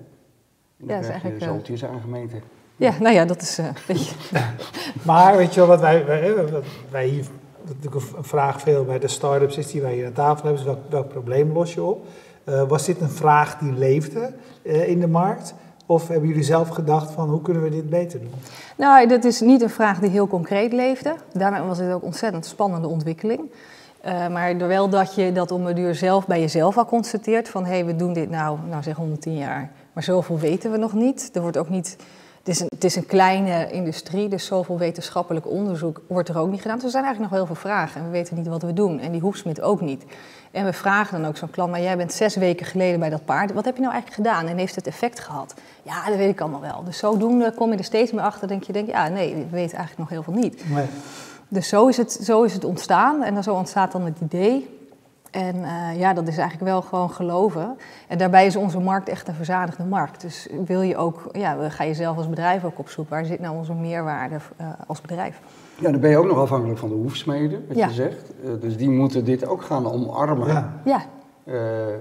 Dan 0.77 0.87
Ja, 0.87 0.93
dat 0.95 0.99
is 0.99 1.05
krijg 1.05 1.05
je 1.05 1.11
eigenlijk, 1.11 1.41
eh, 1.41 1.47
zooltjes 1.47 1.85
aangemeten. 1.85 2.41
ja, 2.75 2.93
nou 2.99 3.13
ja, 3.13 3.25
dat 3.25 3.41
is 3.41 3.57
eh, 3.57 3.65
een 3.65 3.73
beetje... 3.87 4.15
Maar 5.05 5.37
weet 5.37 5.53
je 5.53 5.59
wel, 5.59 5.69
wat 5.69 5.79
wij, 5.79 6.05
wij, 6.05 6.35
wij 6.91 7.07
hier, 7.07 7.23
dat 7.23 7.75
is 7.75 7.83
natuurlijk 7.83 8.17
een 8.17 8.23
vraag 8.23 8.61
veel 8.61 8.85
bij 8.85 8.99
de 8.99 9.07
start-ups 9.07 9.57
is 9.57 9.71
die 9.71 9.81
wij 9.81 9.93
hier 9.93 10.05
aan 10.05 10.13
tafel 10.13 10.43
hebben, 10.43 10.61
is 10.61 10.67
welk, 10.67 10.89
welk 10.89 11.09
probleem 11.09 11.51
los 11.51 11.73
je 11.73 11.83
op? 11.83 12.05
Eh, 12.47 12.67
was 12.67 12.85
dit 12.85 13.01
een 13.01 13.09
vraag 13.09 13.57
die 13.57 13.73
leefde 13.73 14.33
eh, 14.61 14.89
in 14.89 14.99
de 14.99 15.07
markt? 15.07 15.53
Of 15.85 16.07
hebben 16.07 16.27
jullie 16.27 16.43
zelf 16.43 16.69
gedacht 16.69 17.11
van 17.11 17.29
hoe 17.29 17.41
kunnen 17.41 17.63
we 17.63 17.69
dit 17.69 17.89
beter 17.89 18.19
doen? 18.19 18.31
Nou, 18.77 19.07
dat 19.07 19.23
is 19.23 19.41
niet 19.41 19.61
een 19.61 19.69
vraag 19.69 19.99
die 19.99 20.09
heel 20.09 20.27
concreet 20.27 20.73
leefde. 20.73 21.15
Daarmee 21.33 21.61
was 21.61 21.77
het 21.77 21.91
ook 21.91 22.01
een 22.01 22.07
ontzettend 22.07 22.45
spannende 22.45 22.87
ontwikkeling. 22.87 23.39
Eh, 24.07 24.27
maar 24.27 24.57
door 24.57 24.67
wel 24.67 24.89
dat 24.89 25.15
je 25.15 25.31
dat 25.31 25.51
om 25.51 25.65
een 25.65 25.75
duur 25.75 25.95
zelf 25.95 26.27
bij 26.27 26.39
jezelf 26.39 26.77
al 26.77 26.85
constateert 26.85 27.49
van 27.49 27.65
hé, 27.65 27.71
hey, 27.71 27.85
we 27.85 27.95
doen 27.95 28.13
dit 28.13 28.29
nou, 28.29 28.59
nou 28.69 28.83
zeg 28.83 28.95
110 28.95 29.37
jaar, 29.37 29.71
maar 29.93 30.03
zoveel 30.03 30.39
weten 30.39 30.71
we 30.71 30.77
nog 30.77 30.93
niet. 30.93 31.29
Er 31.33 31.41
wordt 31.41 31.57
ook 31.57 31.69
niet, 31.69 31.97
het 32.37 32.47
is, 32.47 32.59
een, 32.59 32.67
het 32.69 32.83
is 32.83 32.95
een 32.95 33.05
kleine 33.05 33.71
industrie, 33.71 34.29
dus 34.29 34.45
zoveel 34.45 34.77
wetenschappelijk 34.77 35.47
onderzoek 35.47 36.01
wordt 36.07 36.29
er 36.29 36.37
ook 36.37 36.49
niet 36.49 36.61
gedaan. 36.61 36.75
Dus 36.75 36.85
er 36.85 36.91
zijn 36.91 37.03
eigenlijk 37.03 37.33
nog 37.33 37.41
heel 37.41 37.55
veel 37.55 37.69
vragen 37.69 38.01
en 38.01 38.05
we 38.05 38.11
weten 38.11 38.35
niet 38.35 38.47
wat 38.47 38.61
we 38.61 38.73
doen 38.73 38.99
en 38.99 39.11
die 39.11 39.21
hoefsmid 39.21 39.61
ook 39.61 39.81
niet. 39.81 40.05
En 40.51 40.65
we 40.65 40.73
vragen 40.73 41.21
dan 41.21 41.29
ook 41.29 41.37
zo'n 41.37 41.49
klant, 41.49 41.71
maar 41.71 41.81
jij 41.81 41.97
bent 41.97 42.13
zes 42.13 42.35
weken 42.35 42.65
geleden 42.65 42.99
bij 42.99 43.09
dat 43.09 43.25
paard, 43.25 43.53
wat 43.53 43.65
heb 43.65 43.75
je 43.75 43.81
nou 43.81 43.93
eigenlijk 43.93 44.27
gedaan 44.27 44.47
en 44.47 44.57
heeft 44.57 44.75
het 44.75 44.87
effect 44.87 45.19
gehad? 45.19 45.53
Ja, 45.83 46.05
dat 46.05 46.17
weet 46.17 46.29
ik 46.29 46.41
allemaal 46.41 46.61
wel. 46.61 46.83
Dus 46.83 46.97
zodoende 46.97 47.53
kom 47.55 47.71
je 47.71 47.77
er 47.77 47.83
steeds 47.83 48.11
meer 48.11 48.23
achter, 48.23 48.47
denk 48.47 48.63
je, 48.63 48.73
denk, 48.73 48.87
ja 48.87 49.07
nee, 49.07 49.33
we 49.33 49.55
weten 49.55 49.77
eigenlijk 49.77 49.97
nog 49.97 50.09
heel 50.09 50.23
veel 50.23 50.33
niet. 50.33 50.69
Nee. 50.69 50.85
Dus 51.47 51.67
zo 51.67 51.87
is, 51.87 51.97
het, 51.97 52.11
zo 52.11 52.43
is 52.43 52.53
het 52.53 52.63
ontstaan 52.63 53.23
en 53.23 53.33
dan 53.33 53.43
zo 53.43 53.53
ontstaat 53.53 53.91
dan 53.91 54.05
het 54.05 54.19
idee. 54.19 54.75
En 55.31 55.63
eh, 55.63 55.99
ja, 55.99 56.13
dat 56.13 56.27
is 56.27 56.37
eigenlijk 56.37 56.69
wel 56.69 56.81
gewoon 56.81 57.11
geloven. 57.11 57.77
En 58.07 58.17
daarbij 58.17 58.45
is 58.45 58.55
onze 58.55 58.79
markt 58.79 59.09
echt 59.09 59.27
een 59.27 59.33
verzadigde 59.33 59.83
markt. 59.83 60.21
Dus 60.21 60.47
wil 60.65 60.81
je 60.81 60.97
ook, 60.97 61.29
ja, 61.31 61.69
ga 61.69 61.83
je 61.83 61.93
zelf 61.93 62.17
als 62.17 62.29
bedrijf 62.29 62.63
ook 62.63 62.79
op 62.79 62.89
zoek. 62.89 63.09
Waar 63.09 63.25
zit 63.25 63.39
nou 63.39 63.57
onze 63.57 63.73
meerwaarde 63.73 64.35
eh, 64.57 64.67
als 64.87 65.01
bedrijf? 65.01 65.39
Ja, 65.79 65.91
dan 65.91 65.99
ben 65.99 66.09
je 66.09 66.17
ook 66.17 66.25
nog 66.27 66.37
afhankelijk 66.37 66.79
van 66.79 66.89
de 66.89 66.95
hoefsmeden, 66.95 67.65
wat 67.67 67.77
Ja. 67.77 67.87
je 67.87 67.93
zegt. 67.93 68.23
Eh, 68.43 68.49
dus 68.61 68.77
die 68.77 68.89
moeten 68.89 69.25
dit 69.25 69.47
ook 69.47 69.61
gaan 69.61 69.91
omarmen. 69.91 70.47
Ja. 70.47 70.73
Ja, 70.85 71.01
Eh, 71.47 71.53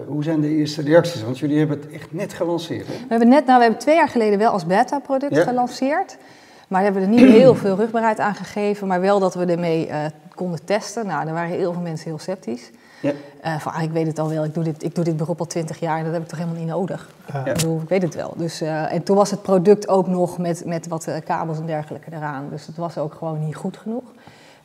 hoe 0.06 0.22
zijn 0.22 0.40
de 0.40 0.48
eerste 0.48 0.82
reacties? 0.82 1.22
Want 1.24 1.38
jullie 1.38 1.58
hebben 1.58 1.80
het 1.80 1.90
echt 1.90 2.12
net 2.12 2.32
gelanceerd. 2.32 2.86
Hè? 2.86 2.92
we 2.92 3.04
hebben 3.08 3.28
net, 3.28 3.44
nou, 3.46 3.56
we 3.56 3.62
hebben 3.62 3.80
twee 3.80 3.94
jaar 3.94 4.08
geleden 4.08 4.38
wel 4.38 4.50
als 4.50 4.66
beta-product 4.66 5.34
Ja. 5.36 5.42
gelanceerd. 5.42 6.16
Maar 6.66 6.82
hebben 6.82 7.00
we 7.00 7.06
er 7.06 7.14
niet 7.14 7.32
heel 7.40 7.54
veel 7.54 7.76
rugbaarheid 7.76 8.18
aan 8.18 8.34
gegeven. 8.34 8.86
Maar 8.86 9.00
wel 9.00 9.18
dat 9.18 9.34
we 9.34 9.44
ermee 9.44 9.86
eh, 9.86 10.04
konden 10.34 10.64
testen. 10.64 11.06
Nou, 11.06 11.24
daar 11.24 11.34
waren 11.34 11.56
heel 11.56 11.72
veel 11.72 11.82
mensen 11.82 12.08
heel 12.08 12.18
sceptisch. 12.18 12.70
Ja. 13.00 13.12
Eh, 13.40 13.58
van, 13.58 13.72
ah, 13.72 13.82
ik 13.82 13.90
weet 13.90 14.06
het 14.06 14.18
al 14.18 14.28
wel, 14.28 14.44
ik 14.44 14.54
doe, 14.54 14.64
dit, 14.64 14.82
ik 14.82 14.94
doe 14.94 15.04
dit 15.04 15.16
beroep 15.16 15.38
al 15.38 15.46
twintig 15.46 15.80
jaar 15.80 15.98
en 15.98 16.04
dat 16.04 16.12
heb 16.12 16.22
ik 16.22 16.28
toch 16.28 16.38
helemaal 16.38 16.60
niet 16.60 16.68
nodig. 16.68 17.08
Ja. 17.32 17.44
Ik 17.44 17.52
bedoel, 17.52 17.80
ik 17.80 17.88
weet 17.88 18.02
het 18.02 18.14
wel. 18.14 18.34
Dus, 18.36 18.60
eh, 18.60 18.92
en 18.92 19.02
toen 19.02 19.16
was 19.16 19.30
het 19.30 19.42
product 19.42 19.88
ook 19.88 20.06
nog 20.06 20.38
met, 20.38 20.64
met 20.64 20.88
wat 20.88 21.06
eh, 21.06 21.14
kabels 21.24 21.58
en 21.58 21.66
dergelijke 21.66 22.10
eraan. 22.12 22.48
Dus 22.50 22.66
het 22.66 22.76
was 22.76 22.98
ook 22.98 23.14
gewoon 23.14 23.44
niet 23.44 23.56
goed 23.56 23.76
genoeg. 23.76 24.02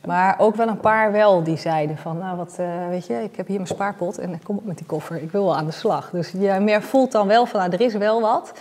Maar 0.06 0.34
ook 0.38 0.56
wel 0.56 0.68
een 0.68 0.80
paar 0.80 1.12
wel 1.12 1.42
die 1.42 1.56
zeiden 1.56 1.96
van, 1.96 2.18
nou 2.18 2.36
wat, 2.36 2.54
eh, 2.58 2.66
weet 2.88 3.06
je, 3.06 3.22
ik 3.22 3.36
heb 3.36 3.46
hier 3.46 3.56
mijn 3.56 3.68
spaarpot 3.68 4.18
en 4.18 4.40
kom 4.42 4.56
op 4.56 4.64
met 4.64 4.76
die 4.76 4.86
koffer. 4.86 5.22
Ik 5.22 5.30
wil 5.30 5.44
wel 5.44 5.56
aan 5.56 5.66
de 5.66 5.72
slag. 5.72 6.10
Dus 6.10 6.30
je 6.30 6.58
meer 6.60 6.82
voelt 6.82 7.12
dan 7.12 7.26
wel 7.26 7.46
van, 7.46 7.60
nou 7.60 7.72
er 7.72 7.80
is 7.80 7.94
wel 7.94 8.20
wat. 8.20 8.52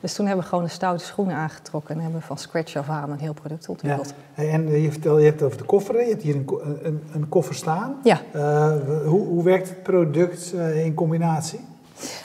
Dus 0.00 0.14
toen 0.14 0.26
hebben 0.26 0.44
we 0.44 0.50
gewoon 0.50 0.64
de 0.64 0.70
stoute 0.70 1.04
schoenen 1.04 1.36
aangetrokken 1.36 1.94
en 1.94 2.00
hebben 2.00 2.20
we 2.20 2.26
van 2.26 2.38
scratch 2.38 2.76
af 2.76 2.88
aan 2.88 3.10
een 3.10 3.18
heel 3.18 3.32
product 3.32 3.64
Ja. 3.64 3.70
ontwikkeld. 3.70 4.14
Hey, 4.34 4.50
En 4.50 4.68
eh, 4.68 4.82
je, 4.82 4.90
vertelde, 4.90 5.20
je 5.20 5.26
hebt 5.26 5.38
het 5.40 5.46
over 5.48 5.58
de 5.62 5.66
kofferen, 5.68 6.04
je 6.04 6.10
hebt 6.10 6.22
hier 6.22 6.34
een, 6.34 6.48
een, 6.82 7.02
een 7.12 7.28
koffer 7.28 7.54
staan. 7.54 7.96
Ja. 8.02 8.20
Eh, 8.32 8.72
hoe, 9.06 9.26
hoe 9.26 9.42
werkt 9.44 9.68
het 9.68 9.82
product 9.82 10.52
eh, 10.54 10.84
in 10.84 10.94
combinatie? 10.94 11.60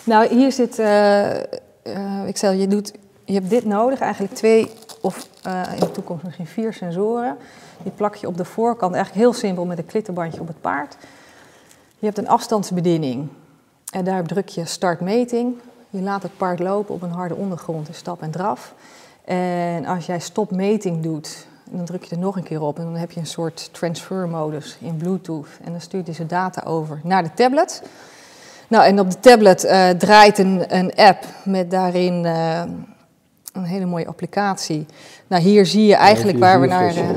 Nou, 0.04 0.28
hier 0.28 0.52
zit, 0.52 0.72
ik 2.28 2.38
zei, 2.38 2.58
je, 2.60 2.68
doet, 2.68 2.94
je 3.26 3.34
hebt 3.34 3.50
dit 3.50 3.66
nodig, 3.66 4.00
eigenlijk 4.00 4.34
twee 4.34 4.72
of 5.02 5.28
in 5.74 5.80
de 5.80 5.92
toekomst 5.92 6.24
misschien 6.24 6.48
vier 6.48 6.74
sensoren. 6.74 7.38
Die 7.84 7.92
plak 7.92 8.16
je 8.16 8.28
op 8.28 8.38
de 8.38 8.46
voorkant, 8.46 8.94
eigenlijk 8.96 9.24
heel 9.26 9.34
simpel 9.34 9.66
met 9.66 9.78
een 9.78 9.86
klittenbandje 9.86 10.42
op 10.42 10.48
het 10.48 10.62
paard. 10.62 10.98
Je 12.00 12.06
hebt 12.06 12.18
een 12.18 12.28
afstandsbediening 12.28 13.28
en 13.92 14.04
daar 14.06 14.24
druk 14.24 14.50
je 14.50 14.66
start 14.66 15.00
meting. 15.00 15.56
Je 15.94 16.02
laat 16.02 16.24
het 16.24 16.38
paard 16.38 16.60
lopen 16.60 16.96
op 16.96 17.02
een 17.02 17.12
harde 17.12 17.36
ondergrond 17.36 17.88
in 17.88 17.94
stap 17.94 18.22
en 18.22 18.32
draf. 18.32 18.74
En 19.26 19.86
als 19.86 20.06
jij 20.06 20.20
stop 20.20 20.52
meting 20.52 21.04
doet, 21.04 21.46
dan 21.70 21.86
druk 21.86 22.04
je 22.04 22.16
er 22.16 22.22
nog 22.22 22.36
een 22.36 22.44
keer 22.44 22.62
op 22.62 22.78
en 22.78 22.84
dan 22.84 22.96
heb 22.96 23.12
je 23.12 23.20
een 23.20 23.26
soort 23.26 23.70
transfermodus 23.74 24.78
in 24.82 24.98
Bluetooth. 24.98 25.48
En 25.64 25.72
dan 25.72 25.82
stuurt 25.82 26.06
hij 26.06 26.16
zijn 26.16 26.28
data 26.28 26.64
over 26.66 27.00
naar 27.04 27.24
de 27.24 27.34
tablet. 27.34 27.84
Nou, 28.68 28.86
en 28.86 29.00
op 29.00 29.12
de 29.12 29.20
tablet 29.20 29.64
eh, 29.64 29.90
draait 29.90 30.38
een, 30.38 30.78
een 30.78 30.96
app 30.96 31.26
met 31.44 31.72
daarin 31.72 32.26
eh, 32.26 32.64
een 33.54 33.64
hele 33.64 33.86
mooie 33.86 34.08
applicatie. 34.08 34.86
Nou, 35.28 35.42
hier 35.42 35.66
zie 35.66 35.86
je 35.86 35.96
eigenlijk 35.96 36.40
waar 36.40 36.62
we 36.62 36.68
naar. 36.68 36.96
eh, 36.96 37.10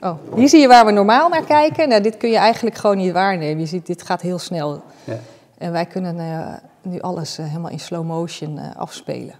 oh, 0.00 0.14
hier 0.34 0.48
zie 0.48 0.60
je 0.60 0.68
waar 0.68 0.86
we 0.86 0.92
normaal 0.92 1.28
naar 1.28 1.44
kijken. 1.44 1.88
Nou, 1.88 2.02
dit 2.02 2.16
kun 2.16 2.30
je 2.30 2.36
eigenlijk 2.36 2.76
gewoon 2.76 2.96
niet 2.96 3.12
waarnemen. 3.12 3.60
Je 3.60 3.66
ziet, 3.66 3.86
dit 3.86 4.02
gaat 4.02 4.20
heel 4.20 4.38
snel. 4.38 4.82
Ja. 5.04 5.18
En 5.58 5.72
wij 5.72 5.86
kunnen 5.86 6.16
nu 6.82 7.00
alles 7.00 7.38
eh, 7.38 7.46
helemaal 7.46 7.70
in 7.70 7.80
slow 7.80 8.06
motion 8.06 8.58
eh, 8.58 8.76
afspelen. 8.76 9.34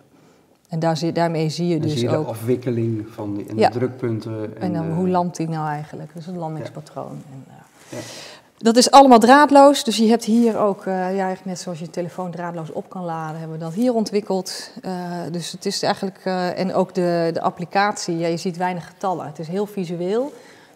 En 0.68 0.78
daar 0.78 0.96
zie, 0.96 1.12
daarmee 1.12 1.48
zie 1.48 1.66
je 1.68 1.78
Dan 1.78 1.88
dus 1.88 1.98
zie 1.98 2.08
je 2.08 2.16
ook. 2.16 2.24
de 2.24 2.30
afwikkeling 2.30 3.06
van 3.10 3.34
die, 3.34 3.46
en 3.46 3.56
Ja. 3.58 3.68
de 3.68 3.78
drukpunten. 3.78 4.60
En 4.60 4.72
dan, 4.72 4.88
eh, 4.88 4.94
hoe 4.94 5.08
landt 5.08 5.36
die 5.36 5.48
nou 5.48 5.68
eigenlijk? 5.68 6.10
Dus 6.14 6.26
het 6.26 6.36
landingspatroon. 6.36 7.22
En, 7.32 7.44
eh, 7.48 7.54
Ja. 7.88 7.98
Dat 8.58 8.76
is 8.76 8.90
allemaal 8.90 9.18
draadloos, 9.18 9.84
dus 9.84 9.96
je 9.96 10.06
hebt 10.08 10.24
hier 10.24 10.58
ook, 10.58 10.84
ja, 10.84 10.92
eigenlijk 11.06 11.44
net 11.44 11.58
zoals 11.58 11.78
je 11.78 11.90
telefoon 11.90 12.30
draadloos 12.30 12.72
op 12.72 12.88
kan 12.88 13.04
laden, 13.04 13.38
hebben 13.40 13.58
we 13.58 13.64
dat 13.64 13.72
hier 13.74 13.94
ontwikkeld. 13.94 14.70
Uh, 14.84 14.92
dus 15.30 15.52
het 15.52 15.66
is 15.66 15.82
eigenlijk, 15.82 16.20
uh, 16.24 16.58
en 16.58 16.74
ook 16.74 16.94
de, 16.94 17.30
de 17.32 17.40
applicatie, 17.40 18.18
ja, 18.18 18.26
je 18.26 18.36
ziet 18.36 18.56
weinig 18.56 18.86
getallen. 18.86 19.26
Het 19.26 19.38
is 19.38 19.48
heel 19.48 19.66
visueel 19.66 20.32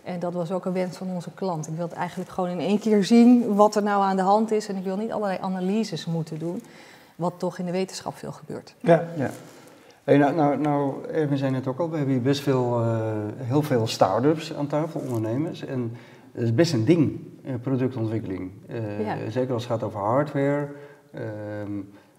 en 0.06 0.18
dat 0.18 0.32
was 0.32 0.50
ook 0.50 0.64
een 0.64 0.72
wens 0.72 0.96
van 0.96 1.08
onze 1.14 1.30
klant. 1.34 1.68
Ik 1.68 1.74
wil 1.74 1.84
het 1.88 1.96
eigenlijk 1.96 2.30
gewoon 2.30 2.50
in 2.50 2.60
één 2.60 2.78
keer 2.78 3.04
zien 3.04 3.54
wat 3.54 3.76
er 3.76 3.82
nou 3.82 4.02
aan 4.02 4.16
de 4.16 4.22
hand 4.22 4.50
is 4.50 4.68
en 4.68 4.76
ik 4.76 4.84
wil 4.84 4.96
niet 4.96 5.12
allerlei 5.12 5.38
analyses 5.40 6.06
moeten 6.06 6.38
doen, 6.38 6.62
wat 7.16 7.34
toch 7.36 7.58
in 7.58 7.64
de 7.64 7.72
wetenschap 7.72 8.16
veel 8.16 8.32
gebeurt. 8.32 8.74
Ja, 8.80 9.08
ja. 9.16 9.30
Hey, 10.04 10.16
nou, 10.16 10.34
nou, 10.34 10.58
nou, 10.58 11.06
Erwin 11.06 11.38
zei 11.38 11.50
net 11.50 11.66
ook 11.66 11.78
al, 11.78 11.90
we 11.90 11.96
hebben 11.96 12.14
hier 12.14 12.22
best 12.22 12.40
veel, 12.40 12.84
heel 13.36 13.62
veel 13.62 13.86
start-ups 13.86 14.54
aan 14.54 14.66
tafel, 14.66 15.00
ondernemers. 15.00 15.64
En 15.64 15.92
het 16.32 16.42
is 16.42 16.54
best 16.54 16.72
een 16.72 16.84
ding, 16.84 17.20
productontwikkeling. 17.62 18.50
Uh, 18.68 18.78
Zeker 19.28 19.54
als 19.54 19.62
het 19.62 19.72
gaat 19.72 19.82
over 19.82 20.00
hardware. 20.00 20.68
Uh, 21.14 21.20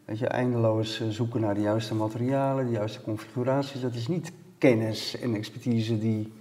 weet 0.05 0.19
je, 0.19 0.27
eindeloos 0.27 1.09
zoeken 1.09 1.41
naar 1.41 1.53
de 1.53 1.61
juiste 1.61 1.95
materialen, 1.95 2.65
de 2.65 2.71
juiste 2.71 3.01
configuraties. 3.01 3.81
Dat 3.81 3.93
is 3.93 4.07
niet 4.07 4.31
kennis 4.57 5.19
en 5.19 5.35
expertise 5.35 5.99
die 5.99 6.33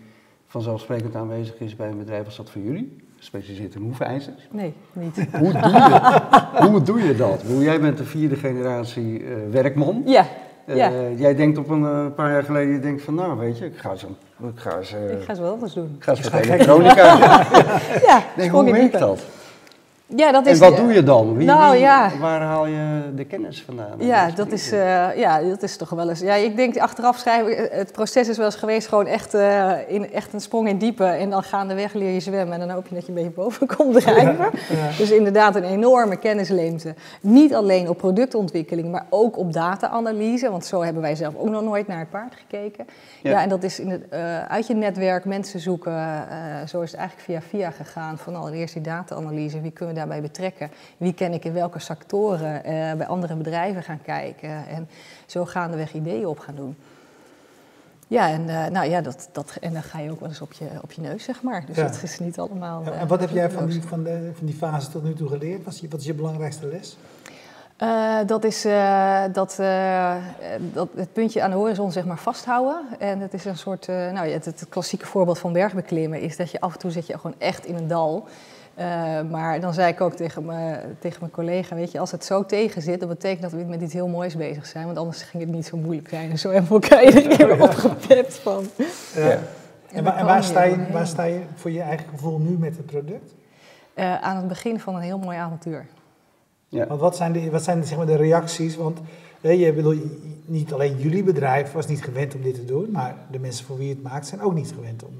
vanzelfsprekend 0.46 1.14
aanwezig 1.14 1.54
is 1.58 1.76
bij 1.76 1.88
een 1.88 1.98
bedrijf 1.98 2.24
als 2.24 2.36
dat 2.36 2.50
voor 2.50 2.62
jullie. 2.62 2.96
Gespecialiseerd 3.16 3.74
in 3.74 3.82
hoefijzers. 3.82 4.48
Nee, 4.50 4.74
niet. 4.92 5.26
Hoe 5.40 5.52
doe 5.52 5.70
je, 5.70 6.68
hoe 6.68 6.82
doe 6.82 7.02
je 7.02 7.16
dat? 7.16 7.42
Jij 7.58 7.80
bent 7.80 7.98
de 7.98 8.04
vierde 8.04 8.36
generatie 8.36 9.20
uh, 9.22 9.36
werkman. 9.50 10.02
Ja. 10.04 10.26
Ja. 10.66 10.90
Jij 11.16 11.34
denkt 11.34 11.58
op 11.58 11.68
een 11.68 11.82
uh, 11.82 12.06
paar 12.14 12.30
jaar 12.30 12.42
geleden, 12.42 12.72
je 12.72 12.80
denkt 12.80 13.02
van 13.02 13.14
nou 13.14 13.38
weet 13.38 13.58
je, 13.58 13.64
ik 13.64 13.76
ga 13.76 13.94
zo 13.94 14.08
ik 14.42 14.58
ga 14.60 14.78
eens... 14.78 14.92
Ik 14.92 15.22
ga 15.22 15.28
eens 15.28 15.38
wel 15.38 15.52
anders 15.52 15.72
doen. 15.72 15.94
Ik 15.96 16.04
ga 16.04 16.10
eens 16.10 16.20
wat 16.20 16.32
elektronica 16.32 17.04
ja, 18.08 18.22
nee, 18.36 18.48
hoe 18.48 18.70
werkt 18.70 18.98
dat? 18.98 19.24
Ja, 20.06 20.32
dat 20.32 20.46
is, 20.46 20.60
en 20.60 20.70
wat 20.70 20.76
doe 20.76 20.92
je 20.92 21.02
dan? 21.02 21.36
Wie, 21.36 21.46
nou, 21.46 21.72
wie, 21.72 21.80
ja. 21.80 22.12
Waar 22.20 22.40
haal 22.40 22.66
je 22.66 23.12
de 23.14 23.24
kennis 23.24 23.62
vandaan? 23.62 23.94
Ja 23.98 24.30
dat, 24.30 24.52
is, 24.52 24.72
uh, 24.72 25.16
ja, 25.16 25.40
dat 25.40 25.62
is 25.62 25.76
toch 25.76 25.90
wel 25.90 26.08
eens... 26.08 26.20
Ja, 26.20 26.34
ik 26.34 26.56
denk 26.56 26.76
achteraf 26.76 27.16
schrijven, 27.18 27.68
het 27.70 27.92
proces 27.92 28.28
is 28.28 28.36
wel 28.36 28.46
eens 28.46 28.56
geweest 28.56 28.88
gewoon 28.88 29.06
echt, 29.06 29.34
uh, 29.34 29.72
in, 29.86 30.12
echt 30.12 30.32
een 30.32 30.40
sprong 30.40 30.68
in 30.68 30.78
diepe. 30.78 31.04
En 31.04 31.30
dan 31.30 31.42
gaandeweg 31.42 31.92
leer 31.92 32.10
je 32.10 32.20
zwemmen 32.20 32.60
en 32.60 32.66
dan 32.66 32.70
hoop 32.76 32.86
je 32.86 32.94
dat 32.94 33.02
je 33.02 33.08
een 33.08 33.14
beetje 33.14 33.30
boven 33.30 33.66
komt 33.76 34.00
drijven. 34.00 34.50
Ja, 34.68 34.76
ja. 34.76 34.96
Dus 34.98 35.10
inderdaad 35.10 35.56
een 35.56 35.64
enorme 35.64 36.16
kennisleemte. 36.16 36.94
Niet 37.20 37.54
alleen 37.54 37.88
op 37.88 37.98
productontwikkeling, 37.98 38.90
maar 38.90 39.06
ook 39.10 39.38
op 39.38 39.52
data-analyse. 39.52 40.50
Want 40.50 40.64
zo 40.64 40.82
hebben 40.82 41.02
wij 41.02 41.14
zelf 41.14 41.34
ook 41.36 41.48
nog 41.48 41.62
nooit 41.62 41.86
naar 41.86 41.98
het 41.98 42.10
paard 42.10 42.34
gekeken. 42.34 42.86
Ja, 43.22 43.30
ja 43.30 43.42
en 43.42 43.48
dat 43.48 43.62
is 43.62 43.80
in 43.80 43.90
het, 43.90 44.02
uh, 44.12 44.44
uit 44.44 44.66
je 44.66 44.74
netwerk 44.74 45.24
mensen 45.24 45.60
zoeken. 45.60 46.24
zo 46.68 46.80
is 46.80 46.90
het 46.90 47.00
eigenlijk 47.00 47.28
via 47.28 47.40
via 47.58 47.70
gegaan. 47.70 48.18
Van 48.18 48.36
allereerst 48.36 48.74
die 48.74 48.82
data-analyse, 48.82 49.60
wie 49.60 49.70
kunnen 49.70 49.94
we 49.94 49.95
daarbij 49.96 50.20
betrekken? 50.20 50.70
Wie 50.96 51.14
ken 51.14 51.32
ik 51.32 51.44
in 51.44 51.52
welke 51.52 51.78
sectoren 51.78 52.54
uh, 52.56 52.92
bij 52.92 53.06
andere 53.06 53.34
bedrijven 53.34 53.82
gaan 53.82 54.02
kijken? 54.02 54.66
En 54.68 54.88
zo 55.26 55.44
gaandeweg 55.44 55.94
ideeën 55.94 56.26
op 56.26 56.38
gaan 56.38 56.54
doen. 56.54 56.76
Ja, 58.08 58.28
en, 58.28 58.42
uh, 58.42 58.66
nou 58.66 58.88
ja, 58.88 59.00
dat, 59.00 59.28
dat, 59.32 59.56
en 59.60 59.72
dan 59.72 59.82
ga 59.82 59.98
je 59.98 60.10
ook 60.10 60.20
wel 60.20 60.28
eens 60.28 60.40
op 60.40 60.52
je, 60.52 60.66
op 60.82 60.92
je 60.92 61.00
neus, 61.00 61.24
zeg 61.24 61.42
maar. 61.42 61.66
Dus 61.66 61.76
ja. 61.76 61.82
dat 61.82 62.02
is 62.02 62.18
niet 62.18 62.38
allemaal... 62.38 62.82
Ja, 62.84 62.92
en 62.92 63.06
wat 63.08 63.20
heb 63.20 63.30
jij 63.30 63.50
van 63.50 63.66
die, 63.66 63.82
van, 63.82 64.02
de, 64.02 64.30
van 64.34 64.46
die 64.46 64.54
fase 64.54 64.90
tot 64.90 65.02
nu 65.04 65.14
toe 65.14 65.28
geleerd? 65.28 65.64
Wat 65.64 65.74
is 65.74 65.80
je, 65.80 65.88
wat 65.88 66.00
is 66.00 66.06
je 66.06 66.14
belangrijkste 66.14 66.66
les? 66.66 66.96
Uh, 67.82 68.18
dat 68.26 68.44
is 68.44 68.66
uh, 68.66 69.22
dat, 69.32 69.56
dat 70.72 70.88
het 70.96 71.12
puntje 71.12 71.42
aan 71.42 71.50
de 71.50 71.56
horizon 71.56 71.92
zeg 71.92 72.04
maar 72.04 72.18
vasthouden. 72.18 72.86
En 72.98 73.20
het 73.20 73.34
is 73.34 73.44
een 73.44 73.56
soort, 73.56 73.86
nou, 73.86 74.28
het, 74.28 74.44
het, 74.44 74.66
klassieke 74.68 75.06
voorbeeld 75.06 75.38
van 75.38 75.52
bergbeklimmen 75.52 76.20
is 76.20 76.36
dat 76.36 76.50
je 76.50 76.60
af 76.60 76.72
en 76.72 76.78
toe 76.78 76.90
zit 76.90 77.06
je 77.06 77.18
gewoon 77.18 77.36
echt 77.38 77.66
in 77.66 77.74
een 77.74 77.88
dal. 77.88 78.26
Maar 79.30 79.60
dan 79.60 79.74
zei 79.74 79.92
ik 79.92 80.00
ook 80.00 80.14
tegen, 80.14 80.44
me, 80.44 80.80
tegen 80.98 81.18
mijn 81.20 81.32
collega, 81.32 81.74
weet 81.74 81.92
je, 81.92 81.98
als 81.98 82.10
het 82.10 82.24
zo 82.24 82.44
tegen 82.44 82.82
zit, 82.82 83.00
dan 83.00 83.08
betekent 83.08 83.42
dat 83.42 83.52
we 83.52 83.64
met 83.64 83.80
iets 83.80 83.92
heel 83.92 84.08
moois 84.08 84.36
bezig 84.36 84.66
zijn. 84.66 84.86
Want 84.86 84.98
anders 84.98 85.22
ging 85.22 85.42
het 85.42 85.52
niet 85.52 85.66
zo 85.66 85.76
moeilijk 85.76 86.08
zijn. 86.08 86.30
En 86.30 86.38
zo 86.38 86.50
hebben 86.50 86.68
we 86.68 86.88
elkaar 86.88 87.04
iedere 87.04 87.36
keer 87.36 87.62
opgepept 87.62 88.34
van. 88.34 88.64
Ja. 89.14 89.22
En, 89.22 89.40
en, 89.92 90.04
waar, 90.04 90.16
en 90.16 90.26
waar, 90.26 90.44
sta 90.44 90.62
je, 90.62 90.76
waar 90.92 91.06
sta 91.06 91.24
je 91.24 91.40
voor 91.54 91.70
je 91.70 91.80
eigen 91.80 92.08
gevoel 92.08 92.38
nu 92.38 92.58
met 92.58 92.76
het 92.76 92.86
product? 92.86 93.34
aan 94.20 94.36
het 94.36 94.48
begin 94.48 94.80
van 94.80 94.94
een 94.94 95.00
heel 95.00 95.18
mooi 95.18 95.36
avontuur. 95.36 95.86
Ja. 96.68 96.86
Want 96.86 97.00
wat 97.00 97.16
zijn 97.16 97.32
de, 97.32 97.50
wat 97.50 97.62
zijn 97.62 97.80
de, 97.80 97.86
zeg 97.86 97.96
maar, 97.96 98.06
de 98.06 98.16
reacties? 98.16 98.76
Want 98.76 99.00
je, 99.40 99.72
bedoel, 99.72 99.94
niet 100.44 100.72
alleen 100.72 100.96
jullie 100.98 101.22
bedrijf 101.22 101.72
was 101.72 101.86
niet 101.86 102.02
gewend 102.02 102.34
om 102.34 102.42
dit 102.42 102.54
te 102.54 102.64
doen, 102.64 102.90
maar 102.90 103.14
de 103.30 103.38
mensen 103.38 103.64
voor 103.64 103.78
wie 103.78 103.88
het 103.88 104.02
maakt 104.02 104.26
zijn 104.26 104.40
ook 104.40 104.54
niet 104.54 104.72
gewend 104.74 105.04
om, 105.04 105.12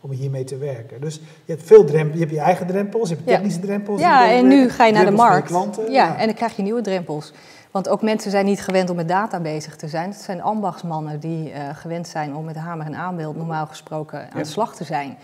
om, 0.00 0.10
hiermee 0.10 0.44
te 0.44 0.56
werken. 0.56 1.00
Dus 1.00 1.14
je 1.44 1.52
hebt 1.52 1.62
veel 1.66 1.84
drempels, 1.84 2.14
je 2.14 2.20
hebt 2.20 2.32
je 2.34 2.40
eigen 2.40 2.66
drempels, 2.66 3.08
je 3.08 3.14
hebt 3.14 3.26
technische 3.26 3.60
ja. 3.60 3.66
drempels. 3.66 4.00
Ja, 4.00 4.30
en 4.30 4.48
nu 4.48 4.68
ga 4.68 4.86
je 4.86 4.92
naar 4.92 5.04
de 5.04 5.10
markt. 5.10 5.50
Ja, 5.50 5.68
ja, 5.88 6.16
en 6.18 6.26
dan 6.26 6.34
krijg 6.34 6.56
je 6.56 6.62
nieuwe 6.62 6.82
drempels. 6.82 7.32
Want 7.70 7.88
ook 7.88 8.02
mensen 8.02 8.30
zijn 8.30 8.44
niet 8.44 8.60
gewend 8.60 8.90
om 8.90 8.96
met 8.96 9.08
data 9.08 9.40
bezig 9.40 9.76
te 9.76 9.88
zijn. 9.88 10.10
Het 10.10 10.20
zijn 10.20 10.42
ambachtsmannen 10.42 11.20
die 11.20 11.52
uh, 11.52 11.68
gewend 11.72 12.08
zijn 12.08 12.34
om 12.34 12.44
met 12.44 12.56
hamer 12.56 12.86
en 12.86 12.94
aanbeeld 12.94 13.36
normaal 13.36 13.66
gesproken 13.66 14.32
aan 14.32 14.42
de 14.42 14.48
slag 14.48 14.76
te 14.76 14.84
zijn. 14.84 15.16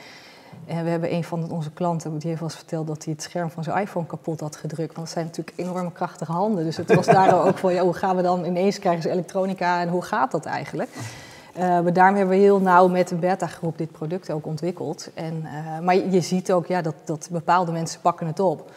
En 0.67 0.85
we 0.85 0.91
hebben 0.91 1.13
een 1.13 1.25
van 1.25 1.51
onze 1.51 1.71
klanten, 1.71 2.19
die 2.19 2.31
heeft 2.31 2.43
ons 2.43 2.55
verteld 2.55 2.87
dat 2.87 3.05
hij 3.05 3.13
het 3.13 3.23
scherm 3.23 3.51
van 3.51 3.65
zijn 3.65 3.81
iPhone 3.81 4.07
kapot 4.07 4.41
had 4.41 4.57
gedrukt. 4.57 4.95
Want 4.95 5.07
dat 5.07 5.09
zijn 5.09 5.25
natuurlijk 5.25 5.59
enorme 5.59 5.93
krachtige 5.93 6.33
handen. 6.33 6.65
Dus 6.65 6.77
het 6.77 6.95
was 6.95 7.07
daar 7.07 7.47
ook 7.47 7.59
van, 7.59 7.75
ja, 7.75 7.83
hoe 7.83 7.95
gaan 7.95 8.17
we 8.17 8.23
dan 8.23 8.45
ineens 8.45 8.79
krijgen 8.79 9.03
ze 9.03 9.11
elektronica 9.11 9.81
en 9.81 9.89
hoe 9.89 10.03
gaat 10.03 10.31
dat 10.31 10.45
eigenlijk? 10.45 10.91
Uh, 11.57 11.61
maar 11.61 11.93
daarom 11.93 12.17
hebben 12.17 12.37
we 12.37 12.43
heel 12.43 12.61
nauw 12.61 12.89
met 12.89 13.11
een 13.11 13.19
beta-groep 13.19 13.79
dit 13.79 13.93
product 13.93 14.31
ook 14.31 14.47
ontwikkeld. 14.47 15.11
En, 15.15 15.43
uh, 15.45 15.79
maar 15.79 15.97
je 15.97 16.21
ziet 16.21 16.53
ook 16.53 16.67
ja, 16.67 16.83
dat, 16.83 16.95
dat 17.05 17.29
bepaalde 17.31 17.73
mensen 17.73 18.01
pakken 18.01 18.27
het 18.27 18.41
op. 18.41 18.71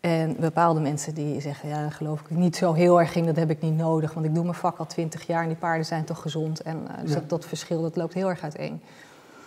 En 0.00 0.36
bepaalde 0.40 0.80
mensen 0.80 1.14
die 1.14 1.40
zeggen, 1.40 1.68
ja, 1.68 1.80
daar 1.80 1.92
geloof 1.92 2.20
ik 2.20 2.30
niet 2.30 2.56
zo 2.56 2.72
heel 2.72 3.00
erg 3.00 3.14
in, 3.14 3.26
dat 3.26 3.36
heb 3.36 3.50
ik 3.50 3.60
niet 3.60 3.76
nodig. 3.76 4.14
Want 4.14 4.26
ik 4.26 4.34
doe 4.34 4.42
mijn 4.42 4.54
vak 4.54 4.78
al 4.78 4.86
twintig 4.86 5.26
jaar 5.26 5.42
en 5.42 5.48
die 5.48 5.56
paarden 5.56 5.86
zijn 5.86 6.04
toch 6.04 6.20
gezond. 6.20 6.60
En 6.60 6.76
uh, 6.76 7.00
dus 7.00 7.12
ja. 7.12 7.18
dat, 7.18 7.28
dat 7.28 7.44
verschil, 7.44 7.82
dat 7.82 7.96
loopt 7.96 8.14
heel 8.14 8.28
erg 8.28 8.42
uiteen. 8.42 8.80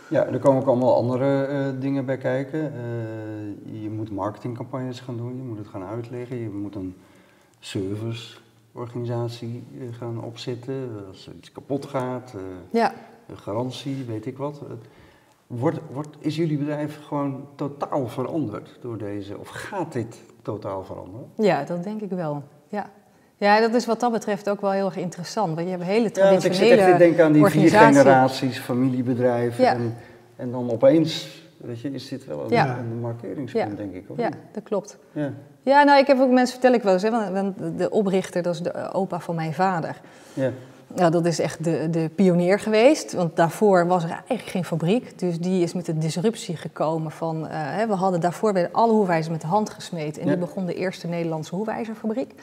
Ja, 0.10 0.26
er 0.26 0.40
komen 0.40 0.62
ook 0.62 0.68
allemaal 0.68 0.96
andere 0.96 1.48
uh, 1.48 1.68
dingen 1.82 2.06
bij 2.06 2.18
kijken. 2.18 2.60
Uh, 2.60 2.70
je 3.82 3.90
moet 3.90 4.12
marketingcampagnes 4.12 5.00
gaan 5.00 5.18
doen, 5.18 5.36
je 5.36 5.44
moet 5.44 5.58
het 5.58 5.68
gaan 5.68 5.84
uitleggen, 5.84 6.38
je 6.38 6.50
moet 6.50 6.76
een 6.76 6.96
serviceorganisatie 7.60 9.64
uh, 9.74 9.94
gaan 9.94 10.24
opzetten 10.24 10.90
als 11.08 11.28
er 11.28 11.34
iets 11.34 11.52
kapot 11.52 11.86
gaat. 11.86 12.34
ja. 12.70 12.94
Garantie, 13.34 14.04
weet 14.08 14.26
ik 14.26 14.38
wat. 14.38 14.62
Wordt, 15.48 15.80
wordt, 15.92 16.16
is 16.20 16.36
jullie 16.36 16.58
bedrijf 16.58 17.06
gewoon 17.06 17.48
totaal 17.56 18.08
veranderd 18.08 18.78
door 18.82 18.98
deze, 18.98 19.38
of 19.38 19.50
gaat 19.50 19.94
dit 19.94 20.22
totaal 20.42 20.84
veranderen? 20.84 21.28
Ja, 21.38 21.64
dat 21.64 21.84
denk 21.84 22.02
ik 22.02 22.10
wel. 22.10 22.44
Ja. 22.68 22.90
Ja, 23.38 23.60
dat 23.60 23.74
is 23.74 23.86
wat 23.86 24.00
dat 24.00 24.12
betreft 24.12 24.50
ook 24.50 24.62
wel 24.62 24.72
heel 24.72 24.86
erg 24.86 24.98
interessant. 24.98 25.56
Want 25.56 25.68
je 25.68 25.74
hebt 25.74 25.84
hele 25.84 26.12
traditionele 26.12 26.65
ja, 26.65 26.75
ik 26.75 26.98
zit 26.98 27.01
echt 27.01 27.15
te 27.15 27.24
aan 27.24 27.32
die 27.32 27.46
vier 27.46 27.70
generaties, 27.70 28.58
familiebedrijven. 28.58 29.63
Ja. 29.63 29.74
En, 29.74 29.96
en 30.36 30.51
dan 30.51 30.72
opeens, 30.72 31.44
weet 31.58 31.80
je, 31.80 31.92
is 31.92 32.08
dit 32.08 32.25
wel 32.25 32.44
een, 32.44 32.50
ja. 32.50 32.77
een 32.77 33.00
markeringspunt, 33.00 33.70
ja. 33.70 33.75
denk 33.75 33.94
ik. 33.94 34.04
Of 34.08 34.18
ja, 34.18 34.27
niet? 34.27 34.38
dat 34.51 34.63
klopt. 34.63 34.98
Ja. 35.12 35.32
ja, 35.62 35.84
nou, 35.84 36.00
ik 36.00 36.08
heb 36.08 36.20
ook 36.20 36.32
mensen, 36.32 36.60
vertel 36.60 36.74
ik 36.74 36.84
wel 36.84 36.94
eens, 36.94 37.01
hè, 37.01 37.32
want 37.32 37.77
de 37.77 37.89
oprichter, 37.89 38.42
dat 38.42 38.54
is 38.54 38.62
de 38.62 38.94
opa 38.94 39.20
van 39.20 39.36
mijn 39.36 39.54
vader. 39.54 40.01
Ja. 40.34 40.51
Nou, 40.96 41.12
dat 41.12 41.25
is 41.25 41.39
echt 41.39 41.63
de, 41.63 41.88
de 41.89 42.10
pionier 42.15 42.60
geweest, 42.60 43.13
want 43.13 43.36
daarvoor 43.36 43.88
was 43.88 44.04
er 44.04 44.10
eigenlijk 44.10 44.50
geen 44.50 44.65
fabriek. 44.65 45.20
Dus 45.20 45.39
die 45.39 45.63
is 45.63 45.74
met 45.74 45.86
de 45.86 45.98
disruptie 45.98 46.58
gekomen 46.58 47.12
van, 47.12 47.38
uh, 47.38 47.48
hè, 47.51 47.88
we 47.88 47.94
hadden 47.94 48.20
daarvoor 48.20 48.54
werden 48.54 48.74
alle 48.74 48.92
hoewijzers 48.92 49.30
met 49.30 49.42
de 49.42 49.48
hand 49.48 49.70
gesmeed. 49.70 50.18
En 50.18 50.25
Ja. 50.25 50.32
die 50.32 50.39
begon 50.39 50.65
de 50.65 50.74
eerste 50.74 51.08
Nederlandse 51.08 51.56
hoewijzerfabriek. 51.56 52.34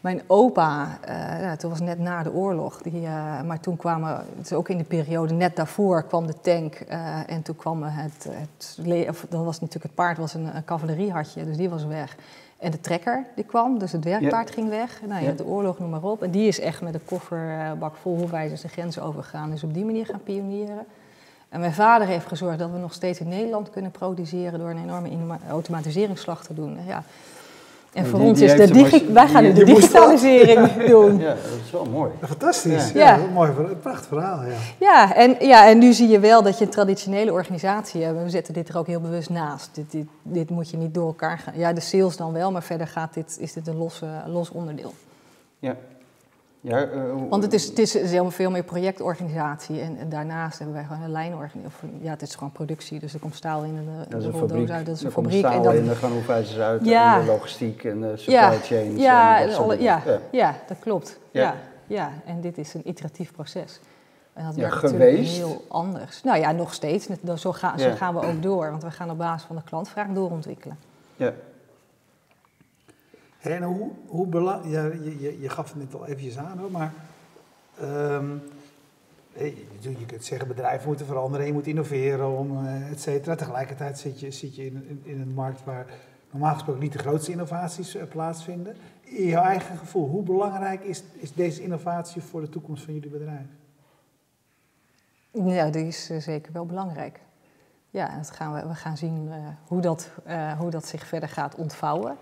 Mijn 0.00 0.22
opa, 0.26 0.98
uh, 1.08 1.40
nou, 1.40 1.56
toen 1.56 1.70
was 1.70 1.80
net 1.80 1.98
na 1.98 2.22
de 2.22 2.32
oorlog, 2.32 2.82
die, 2.82 3.02
uh, 3.02 3.42
maar 3.42 3.60
toen 3.60 3.76
kwamen, 3.76 4.16
het 4.36 4.46
is 4.46 4.52
ook 4.52 4.68
in 4.68 4.78
de 4.78 4.84
periode 4.84 5.34
net 5.34 5.56
daarvoor, 5.56 6.02
kwam 6.02 6.26
de 6.26 6.40
tank 6.40 6.80
uh, 6.90 7.30
en 7.30 7.42
toen 7.42 7.56
kwam 7.56 7.82
het, 7.82 8.26
het 8.30 8.78
of, 9.08 9.26
dan 9.28 9.44
was 9.44 9.54
natuurlijk 9.60 9.84
het 9.84 9.94
paard 9.94 10.18
was 10.18 10.34
een, 10.34 10.56
een 10.56 10.64
cavaleriehartje, 10.64 11.44
dus 11.44 11.56
die 11.56 11.68
was 11.70 11.84
weg. 11.84 12.16
En 12.58 12.70
de 12.70 12.80
trekker 12.80 13.24
die 13.34 13.44
kwam, 13.44 13.78
dus 13.78 13.92
het 13.92 14.04
werkpaard 14.04 14.48
Ja. 14.48 14.54
ging 14.54 14.68
weg. 14.68 15.00
Nou 15.06 15.22
ja, 15.22 15.28
Ja. 15.28 15.34
de 15.34 15.44
oorlog, 15.46 15.78
noem 15.78 15.90
maar 15.90 16.02
op. 16.02 16.22
En 16.22 16.30
die 16.30 16.48
is 16.48 16.60
echt 16.60 16.80
met 16.82 16.94
een 16.94 17.04
kofferbak 17.04 17.96
vol 17.96 18.16
hoefwijzers 18.18 18.60
de 18.60 18.68
grens 18.68 18.98
overgegaan. 18.98 19.50
Dus 19.50 19.64
op 19.64 19.74
die 19.74 19.84
manier 19.84 20.06
gaan 20.06 20.22
pionieren. 20.22 20.86
En 21.48 21.60
mijn 21.60 21.72
vader 21.72 22.06
heeft 22.06 22.26
gezorgd 22.26 22.58
dat 22.58 22.70
we 22.70 22.78
nog 22.78 22.92
steeds 22.92 23.20
in 23.20 23.28
Nederland 23.28 23.70
kunnen 23.70 23.90
produceren 23.90 24.58
door 24.58 24.70
een 24.70 24.82
enorme 24.82 25.38
automatiseringsslag 25.48 26.44
te 26.44 26.54
doen. 26.54 26.78
Ja. 26.86 27.02
En 27.92 28.06
voor 28.06 28.18
die- 28.18 28.28
ons 28.28 28.38
die 28.38 28.48
is 28.48 28.54
de 28.68 28.72
digi- 28.72 29.12
wij 29.12 29.28
gaan 29.28 29.42
nu 29.42 29.52
die- 29.52 29.64
de 29.64 29.72
digitalisering 29.74 30.72
doen. 30.92 31.18
Ja, 31.18 31.28
dat 31.28 31.36
is 31.64 31.70
wel 31.70 31.84
mooi. 31.84 32.10
Fantastisch. 32.26 32.92
Ja. 32.92 32.98
Ja, 33.00 33.16
Ja. 33.16 33.22
een 33.24 33.32
mooi, 33.32 33.50
prachtig 33.82 34.06
verhaal. 34.06 34.42
Ja. 34.42 34.52
Ja 34.78 35.14
en, 35.14 35.36
ja, 35.46 35.68
en 35.68 35.78
nu 35.78 35.92
zie 35.92 36.08
je 36.08 36.18
wel 36.20 36.42
dat 36.42 36.58
je 36.58 36.64
een 36.64 36.70
traditionele 36.70 37.32
organisatie 37.32 38.02
hebt. 38.02 38.22
We 38.22 38.30
zetten 38.30 38.54
dit 38.54 38.68
er 38.68 38.78
ook 38.78 38.86
heel 38.86 39.00
bewust 39.00 39.30
naast. 39.30 39.70
Dit, 39.72 39.90
dit, 39.90 40.06
dit 40.22 40.50
moet 40.50 40.70
je 40.70 40.76
niet 40.76 40.94
door 40.94 41.06
elkaar 41.06 41.38
gaan. 41.38 41.52
Ja, 41.56 41.72
de 41.72 41.80
sales 41.80 42.16
dan 42.16 42.32
wel, 42.32 42.52
maar 42.52 42.62
verder 42.62 42.86
gaat 42.86 43.14
dit, 43.14 43.36
is 43.40 43.52
dit 43.52 43.66
een 43.66 43.76
los, 43.76 44.02
los 44.26 44.50
onderdeel. 44.50 44.94
Ja. 45.58 45.76
Ja, 46.62 46.82
eh, 46.82 47.00
Want 47.28 47.42
het 47.42 47.52
is, 47.52 47.66
het 47.66 47.78
is 47.78 47.92
helemaal 47.92 48.30
veel 48.30 48.50
meer 48.50 48.62
projectorganisatie. 48.62 49.80
En, 49.80 49.96
en 49.98 50.08
daarnaast 50.08 50.58
hebben 50.58 50.76
wij 50.76 50.84
gewoon 50.84 51.02
een 51.02 51.10
lijnorganisatie. 51.10 51.88
Ja, 52.00 52.10
het 52.10 52.22
is 52.22 52.34
gewoon 52.34 52.52
productie. 52.52 52.98
Dus 53.00 53.14
er 53.14 53.20
komt 53.20 53.34
staal 53.34 53.62
in 53.62 53.76
en 53.76 53.84
de, 53.84 54.08
dat 54.08 54.18
is 54.22 54.26
de 54.26 54.32
een 54.32 54.38
fabriek. 54.38 54.70
uit. 54.70 54.86
Dat 54.86 54.94
is 54.94 55.00
een 55.00 55.06
Er 55.06 55.12
komt 55.12 55.26
fabriek. 55.26 55.44
staal 55.46 55.56
En 55.58 55.62
dan, 55.62 55.74
in, 55.74 55.88
er 55.88 55.96
gaan 55.96 56.12
hoeveelheden 56.12 56.64
uit. 56.64 56.84
Ja. 56.84 57.14
En 57.18 57.24
de 57.24 57.30
logistiek 57.32 57.84
en 57.84 58.00
de 58.00 58.16
supply 58.16 58.32
Ja, 58.34 58.50
chains. 58.50 59.00
ja, 59.00 59.40
en 59.40 59.54
alle- 59.54 59.76
dingen. 59.76 59.84
ja, 60.06 60.18
ja, 60.30 60.54
dat 60.68 60.78
klopt. 60.78 61.18
Ja. 61.30 61.42
Ja. 61.42 61.54
Ja, 61.86 62.10
en 62.24 62.40
dit 62.40 62.58
is 62.58 62.74
een 62.74 62.88
iteratief 62.88 63.32
proces. 63.32 63.80
En 64.32 64.44
dat 64.44 64.54
Ja, 64.54 64.60
werkt 64.60 64.76
geweest? 64.76 65.00
natuurlijk 65.30 65.46
heel 65.58 65.64
anders. 65.68 66.22
Nou 66.22 66.38
ja, 66.38 66.52
nog 66.52 66.74
steeds. 66.74 67.08
Zo, 67.36 67.52
ga, 67.52 67.78
zo 67.78 67.88
Ja. 67.88 67.94
gaan 67.94 68.14
we 68.14 68.26
ook 68.26 68.42
door. 68.42 68.70
Want 68.70 68.82
we 68.82 68.90
gaan 68.90 69.10
op 69.10 69.18
basis 69.18 69.46
van 69.46 69.56
de 69.56 69.62
klantvraag 69.62 70.06
doorontwikkelen. 70.08 70.78
Ja. 71.16 71.32
En 73.40 73.62
hoe, 73.62 73.90
hoe 74.06 74.26
bela- 74.26 74.60
ja, 74.64 74.84
je, 74.84 75.20
je, 75.20 75.40
je 75.40 75.48
gaf 75.48 75.72
het 75.72 75.82
net 75.82 75.94
al 75.94 76.06
eventjes 76.06 76.38
aan 76.38 76.58
hoor, 76.58 76.70
maar 76.70 76.92
eh, 79.32 79.54
je, 79.80 80.06
kunt 80.06 80.24
zeggen 80.24 80.48
bedrijven 80.48 80.88
moeten 80.88 81.06
veranderen, 81.06 81.46
je 81.46 81.52
moet 81.52 81.66
innoveren, 81.66 82.38
om, 82.38 82.66
eh, 82.66 82.90
et 82.90 83.00
cetera. 83.00 83.34
Tegelijkertijd 83.34 83.98
zit 83.98 84.20
je, 84.20 84.30
zit 84.30 84.56
je 84.56 84.66
in, 84.66 85.00
in, 85.02 85.20
een 85.20 85.34
markt 85.34 85.64
waar 85.64 85.86
normaal 86.30 86.52
gesproken 86.52 86.82
niet 86.82 86.92
de 86.92 86.98
grootste 86.98 87.30
innovaties 87.30 87.94
eh, 87.94 88.02
plaatsvinden. 88.08 88.76
In 89.02 89.26
jouw 89.26 89.42
eigen 89.42 89.78
gevoel, 89.78 90.08
hoe 90.08 90.22
belangrijk 90.22 90.84
is, 90.84 91.02
is 91.12 91.32
deze 91.34 91.62
innovatie 91.62 92.22
voor 92.22 92.40
de 92.40 92.48
toekomst 92.48 92.84
van 92.84 92.94
jullie 92.94 93.10
bedrijf? 93.10 93.46
Ja, 95.30 95.70
die 95.70 95.86
is 95.86 96.10
eh, 96.10 96.18
zeker 96.18 96.52
wel 96.52 96.66
belangrijk. 96.66 97.20
Ja, 97.90 98.16
dat 98.16 98.30
gaan 98.30 98.52
we, 98.52 98.68
we 98.68 98.74
gaan 98.74 98.96
zien 98.96 99.30
hoe, 99.66 99.80
dat, 99.80 100.10
hoe 100.58 100.70
dat 100.70 100.86
zich 100.86 101.06
verder 101.06 101.28
gaat 101.28 101.54
ontvouwen. 101.54 102.16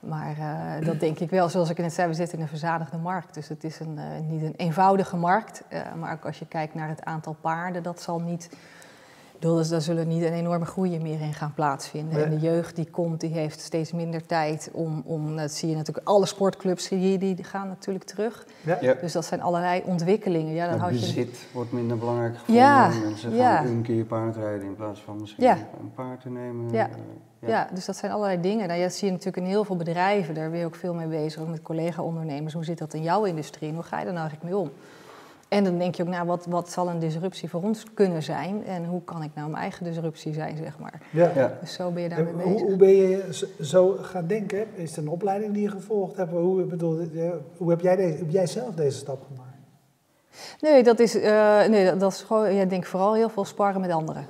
Maar 0.00 0.36
eh, 0.38 0.86
dat 0.86 1.00
denk 1.00 1.18
ik 1.18 1.30
wel, 1.30 1.48
zoals 1.48 1.70
ik 1.70 1.78
net 1.78 1.92
zei, 1.92 2.08
we 2.08 2.14
zitten 2.14 2.36
in 2.36 2.42
een 2.42 2.48
verzadigde 2.48 2.96
markt. 2.96 3.34
Dus 3.34 3.48
het 3.48 3.64
is 3.64 3.80
een, 3.80 3.98
eh, 3.98 4.04
niet 4.28 4.42
een 4.42 4.54
eenvoudige 4.56 5.16
markt. 5.16 5.62
eh, 5.68 5.80
maar 5.98 6.12
ook 6.12 6.24
als 6.26 6.38
je 6.38 6.46
kijkt 6.46 6.74
naar 6.74 6.88
het 6.88 7.04
aantal 7.04 7.36
paarden, 7.40 7.82
dat 7.82 8.00
zal 8.02 8.20
niet... 8.20 8.44
ik 9.32 9.46
bedoel, 9.46 9.56
dus 9.56 9.68
daar 9.68 9.80
zullen 9.80 10.08
niet 10.08 10.22
een 10.22 10.32
enorme 10.32 10.64
groei 10.64 11.00
meer 11.00 11.20
in 11.20 11.34
gaan 11.34 11.54
plaatsvinden. 11.54 12.24
En 12.24 12.30
de 12.30 12.38
jeugd 12.38 12.76
die 12.76 12.90
komt, 12.90 13.20
die 13.20 13.30
heeft 13.32 13.60
steeds 13.60 13.92
minder 13.92 14.26
tijd 14.26 14.70
om... 14.72 15.02
om 15.04 15.36
dat 15.36 15.50
zie 15.52 15.68
je 15.68 15.76
natuurlijk, 15.76 16.06
alle 16.08 16.26
sportclubs 16.26 16.88
die, 16.88 17.18
die 17.18 17.44
gaan 17.44 17.68
natuurlijk 17.68 18.04
terug. 18.04 18.46
Ja? 18.60 18.78
Ja. 18.80 18.94
Dus 18.94 19.12
dat 19.12 19.24
zijn 19.24 19.42
allerlei 19.42 19.82
ontwikkelingen. 19.84 20.54
Ja, 20.54 20.64
dan 20.64 20.72
Het 20.72 20.80
houd 20.82 20.94
je 20.94 21.00
bezit 21.00 21.46
wordt 21.52 21.72
minder 21.72 21.98
belangrijk 21.98 22.36
gevonden. 22.38 22.62
Ja, 22.62 22.88
Mensen 23.04 23.30
gaan 23.30 23.38
ja. 23.38 23.64
een 23.64 23.82
keer 23.82 24.04
paardrijden 24.04 24.66
in 24.66 24.74
plaats 24.76 25.00
van 25.00 25.16
misschien 25.20 25.44
Ja. 25.44 25.56
een 25.80 25.92
paard 25.94 26.20
te 26.20 26.30
nemen. 26.30 26.70
Ja. 26.70 26.88
Ja. 27.46 27.68
dus 27.74 27.84
dat 27.84 27.96
zijn 27.96 28.12
allerlei 28.12 28.40
dingen. 28.40 28.66
Nou, 28.66 28.78
ja, 28.78 28.84
dat 28.86 28.94
zie 28.94 29.06
je 29.06 29.12
natuurlijk 29.12 29.44
in 29.44 29.50
heel 29.50 29.64
veel 29.64 29.76
bedrijven. 29.76 30.34
Daar 30.34 30.50
ben 30.50 30.58
je 30.58 30.64
ook 30.64 30.74
veel 30.74 30.94
mee 30.94 31.06
bezig, 31.06 31.40
ook 31.42 31.48
met 31.48 31.62
collega-ondernemers. 31.62 32.54
Hoe 32.54 32.64
zit 32.64 32.78
dat 32.78 32.94
in 32.94 33.02
jouw 33.02 33.24
industrie 33.24 33.68
en 33.68 33.74
hoe 33.74 33.84
ga 33.84 34.00
je 34.00 34.06
er 34.06 34.12
nou 34.12 34.28
eigenlijk 34.28 34.50
mee 34.52 34.60
om? 34.62 34.70
En 35.48 35.64
dan 35.64 35.78
denk 35.78 35.94
je 35.94 36.02
ook, 36.02 36.08
nou, 36.08 36.26
wat, 36.26 36.46
wat 36.46 36.70
zal 36.70 36.88
een 36.88 36.98
disruptie 36.98 37.48
voor 37.48 37.62
ons 37.62 37.84
kunnen 37.94 38.22
zijn? 38.22 38.66
En 38.66 38.84
hoe 38.84 39.02
kan 39.04 39.22
ik 39.22 39.30
nou 39.34 39.48
mijn 39.50 39.62
eigen 39.62 39.84
disruptie 39.84 40.32
zijn, 40.32 40.56
zeg 40.56 40.78
maar. 40.78 41.00
Ja. 41.10 41.30
Ja. 41.34 41.58
Dus 41.60 41.72
zo 41.72 41.90
ben 41.90 42.02
je 42.02 42.08
daarmee 42.08 42.32
hoe, 42.32 42.52
bezig. 42.52 42.66
hoe 42.66 42.76
ben 42.76 42.96
je 42.96 43.44
zo- 43.60 43.96
gaan 44.00 44.26
denken? 44.26 44.66
Is 44.74 44.88
het 44.90 44.98
een 45.04 45.08
opleiding 45.08 45.52
die 45.52 45.62
je 45.62 45.68
gevolgd 45.70 46.16
hebt? 46.16 46.30
Hoe, 46.30 46.62
bedoel, 46.64 47.00
hoe 47.56 47.70
heb, 47.70 47.80
jij 47.80 47.96
deze, 47.96 48.16
heb 48.18 48.30
jij 48.30 48.46
zelf 48.46 48.74
deze 48.74 48.98
stap 48.98 49.22
gemaakt? 49.26 49.48
Nee, 50.60 50.82
dat 50.82 50.98
is, 50.98 51.20
eh, 51.20 51.66
nee, 51.68 51.84
dat, 51.84 52.00
dat 52.00 52.12
is 52.12 52.22
gewoon, 52.22 52.54
ja, 52.54 52.64
denk 52.64 52.84
vooral 52.86 53.14
heel 53.14 53.28
veel 53.28 53.44
sparren 53.44 53.80
met 53.80 53.90
anderen. 53.90 54.26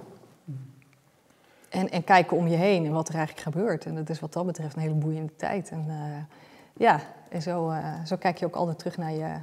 En, 1.70 1.90
en 1.90 2.04
kijken 2.04 2.36
om 2.36 2.48
je 2.48 2.56
heen 2.56 2.86
en 2.86 2.92
wat 2.92 3.08
er 3.08 3.14
eigenlijk 3.14 3.46
gebeurt. 3.46 3.86
En 3.86 3.94
dat 3.94 4.08
is 4.10 4.20
wat 4.20 4.32
dat 4.32 4.46
betreft 4.46 4.76
een 4.76 4.82
hele 4.82 4.94
boeiende 4.94 5.36
tijd. 5.36 5.70
En 5.70 5.84
eh, 5.88 6.36
ja, 6.76 7.00
en 7.28 7.42
zo, 7.42 7.70
eh, 7.70 8.04
zo 8.04 8.16
kijk 8.16 8.38
je 8.38 8.46
ook 8.46 8.54
altijd 8.54 8.78
terug 8.78 8.96
naar 8.96 9.12
je, 9.12 9.34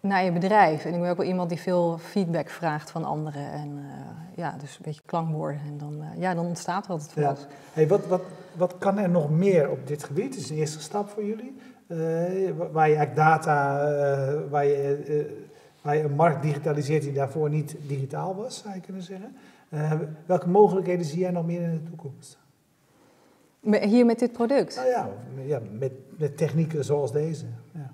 naar 0.00 0.24
je 0.24 0.32
bedrijf. 0.32 0.84
En 0.84 0.94
ik 0.94 1.00
ben 1.00 1.10
ook 1.10 1.16
wel 1.16 1.26
iemand 1.26 1.48
die 1.48 1.60
veel 1.60 1.98
feedback 1.98 2.48
vraagt 2.50 2.90
van 2.90 3.04
anderen. 3.04 3.52
En 3.52 3.78
eh, 3.78 4.36
ja, 4.36 4.56
dus 4.60 4.70
een 4.76 4.82
beetje 4.84 5.02
klankborden. 5.06 5.60
En 5.66 5.78
dan, 5.78 6.02
ja, 6.18 6.34
dan 6.34 6.46
ontstaat 6.46 6.84
er 6.84 6.90
altijd 6.90 7.12
van 7.12 7.22
Ja. 7.22 7.34
Hey, 7.72 7.88
wat, 7.88 8.06
wat, 8.06 8.22
wat 8.52 8.78
kan 8.78 8.98
er 8.98 9.08
nog 9.10 9.30
meer 9.30 9.70
op 9.70 9.86
dit 9.86 10.04
gebied? 10.04 10.34
Het 10.34 10.44
is 10.44 10.50
een 10.50 10.56
eerste 10.56 10.80
stap 10.80 11.08
voor 11.08 11.24
jullie. 11.24 11.56
Wa- 12.56 12.70
waar 12.70 12.88
je 12.88 12.96
eigenlijk 12.96 13.16
data, 13.16 13.78
waar, 14.50 14.64
je, 14.64 15.46
waar 15.82 15.96
je 15.96 16.02
een 16.02 16.14
markt 16.14 16.42
digitaliseert 16.42 17.02
die 17.02 17.12
daarvoor 17.12 17.50
niet 17.50 17.76
digitaal 17.86 18.34
was, 18.36 18.58
zou 18.58 18.74
je 18.74 18.80
kunnen 18.80 19.02
zeggen. 19.02 19.36
Eh, 19.68 19.92
welke 20.26 20.48
mogelijkheden 20.48 21.06
zie 21.06 21.18
jij 21.18 21.30
nog 21.30 21.46
meer 21.46 21.62
in 21.62 21.70
de 21.70 21.82
toekomst? 21.82 22.38
Hier 23.60 24.06
met 24.06 24.18
dit 24.18 24.32
product. 24.32 24.76
Nou 24.76 24.88
ja, 24.88 25.08
ja 25.44 25.60
met, 25.70 25.92
met 26.18 26.36
technieken 26.36 26.84
zoals 26.84 27.12
deze. 27.12 27.44
Ja. 27.72 27.90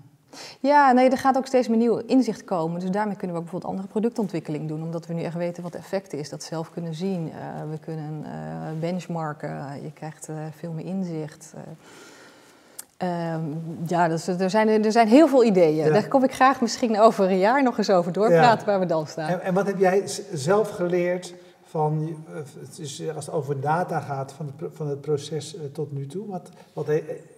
Ja, 0.61 0.93
nee, 0.93 1.11
er 1.11 1.19
gaat 1.19 1.37
ook 1.37 1.47
steeds 1.47 1.69
meer 1.69 1.79
nieuw 1.79 1.97
inzicht 1.97 2.45
komen. 2.45 2.81
Dus 2.81 2.91
daarmee 2.91 3.17
kunnen 3.17 3.37
we 3.37 3.43
ook 3.43 3.51
bijvoorbeeld 3.51 3.73
andere 3.73 3.89
productontwikkeling 3.89 4.69
doen. 4.69 4.83
Omdat 4.83 5.07
we 5.07 5.15
nu 5.15 5.23
echt 5.23 5.37
weten 5.37 5.63
wat 5.63 5.73
de 5.73 5.79
effect 5.79 6.13
is. 6.13 6.29
Dat 6.29 6.43
zelf 6.43 6.71
kunnen 6.71 6.95
zien. 6.95 7.33
Eh, 7.33 7.71
we 7.71 7.79
kunnen 7.79 8.25
eh, 8.25 8.31
benchmarken. 8.81 9.83
Je 9.83 9.93
krijgt 9.93 10.29
veel 10.57 10.73
meer 10.73 10.85
inzicht. 10.85 11.55
Eh, 12.97 13.33
ehm, 13.33 13.43
ja, 13.87 14.09
dus, 14.09 14.27
er, 14.27 14.51
zijn, 14.51 14.85
er 14.85 14.93
zijn 14.93 15.09
heel 15.09 15.29
veel 15.29 15.45
ideeën. 15.45 15.85
Ja. 15.85 15.93
Daar 15.93 16.09
kom 16.09 16.25
ik 16.25 16.33
graag 16.33 16.61
misschien 16.61 17.01
over 17.01 17.31
een 17.31 17.39
jaar 17.39 17.63
nog 17.63 17.79
eens 17.79 17.91
over 17.91 18.13
doorpraten 18.13 18.67
waar 18.67 18.81
we 18.81 18.87
dan 18.87 19.07
staan. 19.07 19.29
En, 19.29 19.41
en 19.41 19.55
wat 19.55 19.67
heb 19.67 19.79
jij 19.79 20.03
zelf 20.33 20.71
geleerd 20.71 21.35
van, 21.73 22.17
eh, 22.29 22.35
het 22.61 22.79
is, 22.79 23.03
als 23.15 23.27
het 23.27 23.35
over 23.35 23.61
data 23.61 24.01
gaat, 24.01 24.33
van 24.33 24.53
van 24.73 24.89
het 24.89 25.01
proces 25.01 25.57
eh, 25.57 25.63
tot 25.73 25.93
nu 25.93 26.07
toe? 26.07 26.27
Wat, 26.27 26.51
wat 26.73 26.87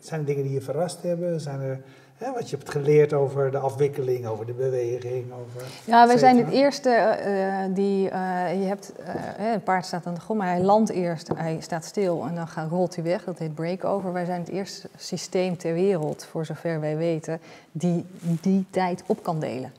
zijn 0.01 0.21
er 0.21 0.27
dingen 0.27 0.43
die 0.43 0.53
je 0.53 0.61
verrast 0.61 1.03
hebben? 1.03 1.41
Zijn 1.41 1.61
er 1.61 1.83
hè, 2.25 2.33
wat 2.33 2.51
je 2.51 2.57
hebt 2.57 2.71
geleerd 2.71 3.13
over 3.13 3.51
de 3.51 3.59
afwikkeling, 3.59 4.27
over 4.27 4.47
de 4.47 4.53
beweging? 4.53 5.33
Over, 5.33 5.67
Ja, 5.85 6.07
wij 6.07 6.19
zijn 6.19 6.39
het 6.39 6.51
eerste 6.51 6.91
eh, 6.91 7.75
die, 7.75 8.09
eh, 8.09 8.61
je 8.61 8.67
hebt, 8.67 8.93
eh, 8.93 9.53
een 9.53 9.63
paard 9.63 9.87
staat 9.87 10.07
aan 10.07 10.15
de 10.15 10.21
grond, 10.21 10.39
maar 10.41 10.49
hij 10.49 10.63
landt 10.63 10.91
eerst, 10.91 11.29
hij 11.35 11.57
staat 11.61 11.85
stil 11.85 12.25
en 12.27 12.35
dan 12.35 12.49
gaat, 12.49 12.71
rolt 12.71 12.95
hij 12.95 13.05
weg. 13.05 13.25
Dat 13.25 13.39
heet 13.39 13.55
breakover. 13.55 14.13
Wij 14.13 14.25
zijn 14.25 14.41
het 14.41 14.49
eerste 14.49 14.89
systeem 14.97 15.57
ter 15.57 15.75
wereld, 15.75 16.25
voor 16.25 16.47
zover 16.47 16.81
wij 16.81 16.97
weten, 16.97 17.41
die 17.73 18.05
die 18.21 18.67
tijd 18.71 19.03
op 19.07 19.23
kan 19.23 19.41
delen. 19.41 19.73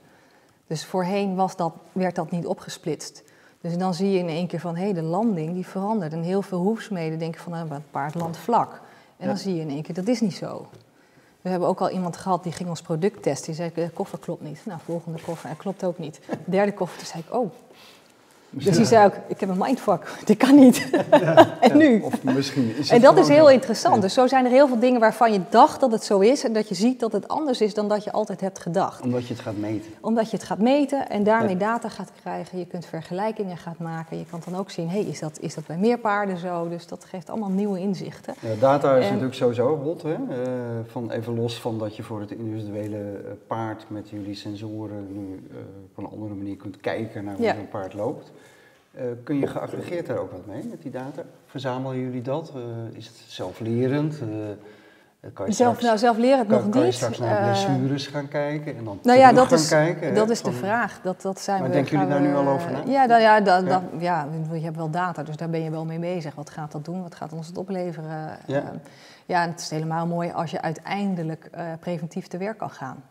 Dus 0.67 0.85
voorheen 0.85 1.35
was 1.35 1.55
dat, 1.55 1.73
werd 1.91 2.15
dat 2.15 2.31
niet 2.31 2.45
opgesplitst. 2.45 3.23
Dus 3.65 3.77
dan 3.77 3.93
zie 3.93 4.11
je 4.11 4.19
in 4.19 4.27
één 4.27 4.47
keer 4.47 4.59
van, 4.59 4.75
hé, 4.75 4.93
de 4.93 5.01
landing 5.01 5.53
die 5.53 5.67
verandert. 5.67 6.13
En 6.13 6.21
heel 6.21 6.41
veel 6.41 6.59
hoefsmeden 6.59 7.19
denken 7.19 7.41
van, 7.41 7.51
nou, 7.51 7.73
het 7.73 7.91
paard 7.91 8.15
landt 8.15 8.37
vlak. 8.37 8.81
En 9.17 9.27
dan 9.27 9.37
zie 9.37 9.55
je 9.55 9.61
in 9.61 9.69
één 9.69 9.81
keer, 9.81 9.95
dat 9.95 10.07
is 10.07 10.21
niet 10.21 10.35
zo. 10.35 10.67
We 11.41 11.49
hebben 11.49 11.67
ook 11.67 11.81
al 11.81 11.89
iemand 11.89 12.17
gehad 12.17 12.43
die 12.43 12.51
ging 12.51 12.69
ons 12.69 12.81
product 12.81 13.23
testen. 13.23 13.45
Die 13.45 13.55
zei, 13.55 13.71
de 13.73 13.89
koffer 13.89 14.19
klopt 14.19 14.41
niet. 14.41 14.61
Nou, 14.65 14.79
volgende 14.83 15.21
koffer, 15.21 15.47
hij 15.47 15.57
klopt 15.57 15.83
ook 15.83 15.97
niet. 15.97 16.19
Derde 16.45 16.73
koffer, 16.73 16.97
toen 16.97 17.07
zei 17.07 17.23
ik, 17.27 17.33
oh. 17.33 17.51
Dus 18.49 18.75
die 18.75 18.85
zei 18.85 19.05
ook, 19.05 19.13
ik 19.27 19.39
heb 19.39 19.49
een 19.49 19.57
mindfuck, 19.57 20.07
dit 20.25 20.37
kan 20.37 20.55
niet. 20.55 20.89
en 21.59 21.77
nu? 21.77 22.01
Of 22.01 22.23
misschien 22.23 22.69
is 22.77 22.77
het 22.77 22.89
En 22.89 23.01
dat 23.01 23.17
is 23.17 23.27
heel 23.27 23.49
interessant. 23.49 24.01
Dus 24.01 24.13
zo 24.13 24.27
zijn 24.27 24.45
er 24.45 24.51
heel 24.51 24.67
veel 24.67 24.79
dingen 24.79 24.99
waarvan 24.99 25.33
je 25.33 25.39
dacht 25.49 25.79
dat 25.79 25.91
het 25.91 26.03
zo 26.03 26.19
is... 26.19 26.43
en 26.43 26.53
dat 26.53 26.69
je 26.69 26.75
ziet 26.75 26.99
dat 26.99 27.11
het 27.11 27.27
anders 27.27 27.61
is 27.61 27.73
dan 27.73 27.87
dat 27.87 28.03
je 28.03 28.11
altijd 28.11 28.41
hebt 28.41 28.59
gedacht. 28.59 29.01
Omdat 29.03 29.27
je 29.27 29.33
het 29.33 29.43
gaat 29.43 29.57
meten. 29.57 29.91
Omdat 30.01 30.29
je 30.31 30.37
het 30.37 30.45
gaat 30.45 30.59
meten 30.59 31.09
en 31.09 31.23
daarmee 31.23 31.49
Ja. 31.53 31.59
data 31.59 31.89
gaat 31.89 32.11
krijgen. 32.21 32.59
Je 32.59 32.65
kunt 32.65 32.85
vergelijkingen 32.85 33.57
gaat 33.57 33.79
maken. 33.79 34.17
Je 34.17 34.25
kan 34.29 34.41
dan 34.49 34.59
ook 34.59 34.69
zien, 34.69 34.89
hey, 34.89 35.01
is, 35.01 35.19
dat, 35.19 35.37
is 35.39 35.55
dat 35.55 35.65
bij 35.67 35.77
meer 35.77 35.97
paarden 35.97 36.37
zo? 36.37 36.69
Dus 36.69 36.87
dat 36.87 37.05
geeft 37.05 37.29
allemaal 37.29 37.49
nieuwe 37.49 37.79
inzichten. 37.79 38.33
Ja, 38.39 38.49
data 38.59 38.95
is 38.95 39.03
En- 39.03 39.09
natuurlijk 39.09 39.35
sowieso 39.35 39.77
hot. 39.77 40.01
Hè? 40.01 40.13
Eh, 40.13 40.19
van 40.87 41.11
even 41.11 41.35
los 41.35 41.59
van 41.59 41.79
dat 41.79 41.95
je 41.95 42.03
voor 42.03 42.19
het 42.19 42.31
individuele 42.31 42.97
eh, 42.97 43.31
paard 43.47 43.85
met 43.87 44.09
jullie 44.09 44.35
sensoren 44.35 45.07
nu 45.11 45.47
eh, 45.51 45.57
op 45.95 46.03
een 46.03 46.09
andere 46.11 46.33
manier 46.33 46.55
kunt 46.55 46.77
kijken 46.81 47.23
naar 47.23 47.35
hoe 47.35 47.45
Ja. 47.45 47.55
een 47.55 47.67
paard 47.69 47.93
loopt. 47.93 48.31
Eh, 48.97 49.03
kun 49.23 49.39
je 49.39 49.47
geaggregeerd 49.47 50.05
daar 50.05 50.17
ook 50.17 50.31
wat 50.31 50.45
mee 50.45 50.63
met 50.69 50.81
die 50.81 50.91
data? 50.91 51.21
Verzamelen 51.45 51.99
jullie 51.99 52.21
dat? 52.21 52.51
Eh, 52.55 52.97
is 52.97 53.05
het 53.07 53.15
zelflerend? 53.27 54.19
Eh, 54.21 54.27
kan 55.33 55.45
je 55.45 55.51
Zelf, 55.51 55.75
straks, 55.75 55.83
nou, 55.85 55.97
zelf 55.97 56.17
leren 56.17 56.39
het 56.39 56.47
kan, 56.47 56.61
nog 56.61 56.69
kan 56.69 56.79
je 56.79 56.85
niet. 56.85 56.95
straks 56.95 57.19
naar 57.19 57.43
blessures 57.43 58.07
gaan 58.07 58.27
kijken 58.27 58.77
en 58.77 58.83
dan 58.83 58.99
Nou 59.03 59.19
ja, 59.19 59.31
dat 59.33 59.47
gaan 59.47 59.57
is, 59.57 59.67
kijken? 59.67 60.07
hè? 60.07 60.13
dat 60.13 60.29
is 60.29 60.41
de 60.41 60.51
vraag. 60.51 60.99
Dat, 61.03 61.21
dat 61.21 61.39
zijn 61.39 61.59
Maar 61.59 61.67
we, 61.67 61.73
denken 61.75 61.91
jullie 61.91 62.07
daar 62.07 62.21
we- 62.21 62.27
nu 62.27 62.35
al 62.35 62.47
over 62.47 62.71
na? 62.71 62.81
Ja, 62.85 63.07
dan, 63.07 63.21
ja, 63.21 63.41
dan, 63.41 63.63
Ja. 63.65 63.69
dan- 63.69 64.01
ja, 64.01 64.27
je 64.51 64.59
hebt 64.59 64.75
wel 64.75 64.89
data, 64.89 65.23
dus 65.23 65.35
daar 65.37 65.49
ben 65.49 65.61
je 65.63 65.69
wel 65.69 65.85
mee 65.85 65.99
bezig. 65.99 66.35
Wat 66.35 66.49
gaat 66.49 66.71
dat 66.71 66.85
doen? 66.85 67.01
Wat 67.01 67.15
gaat 67.15 67.33
ons 67.33 67.47
het 67.47 67.57
opleveren? 67.57 68.37
Ja. 68.47 68.71
Ja, 69.25 69.43
en 69.43 69.49
het 69.49 69.59
is 69.59 69.69
helemaal 69.69 70.07
mooi 70.07 70.31
als 70.31 70.51
je 70.51 70.61
uiteindelijk 70.61 71.47
eh, 71.51 71.65
preventief 71.79 72.27
te 72.27 72.37
werk 72.37 72.57
kan 72.57 72.69
gaan. 72.69 73.03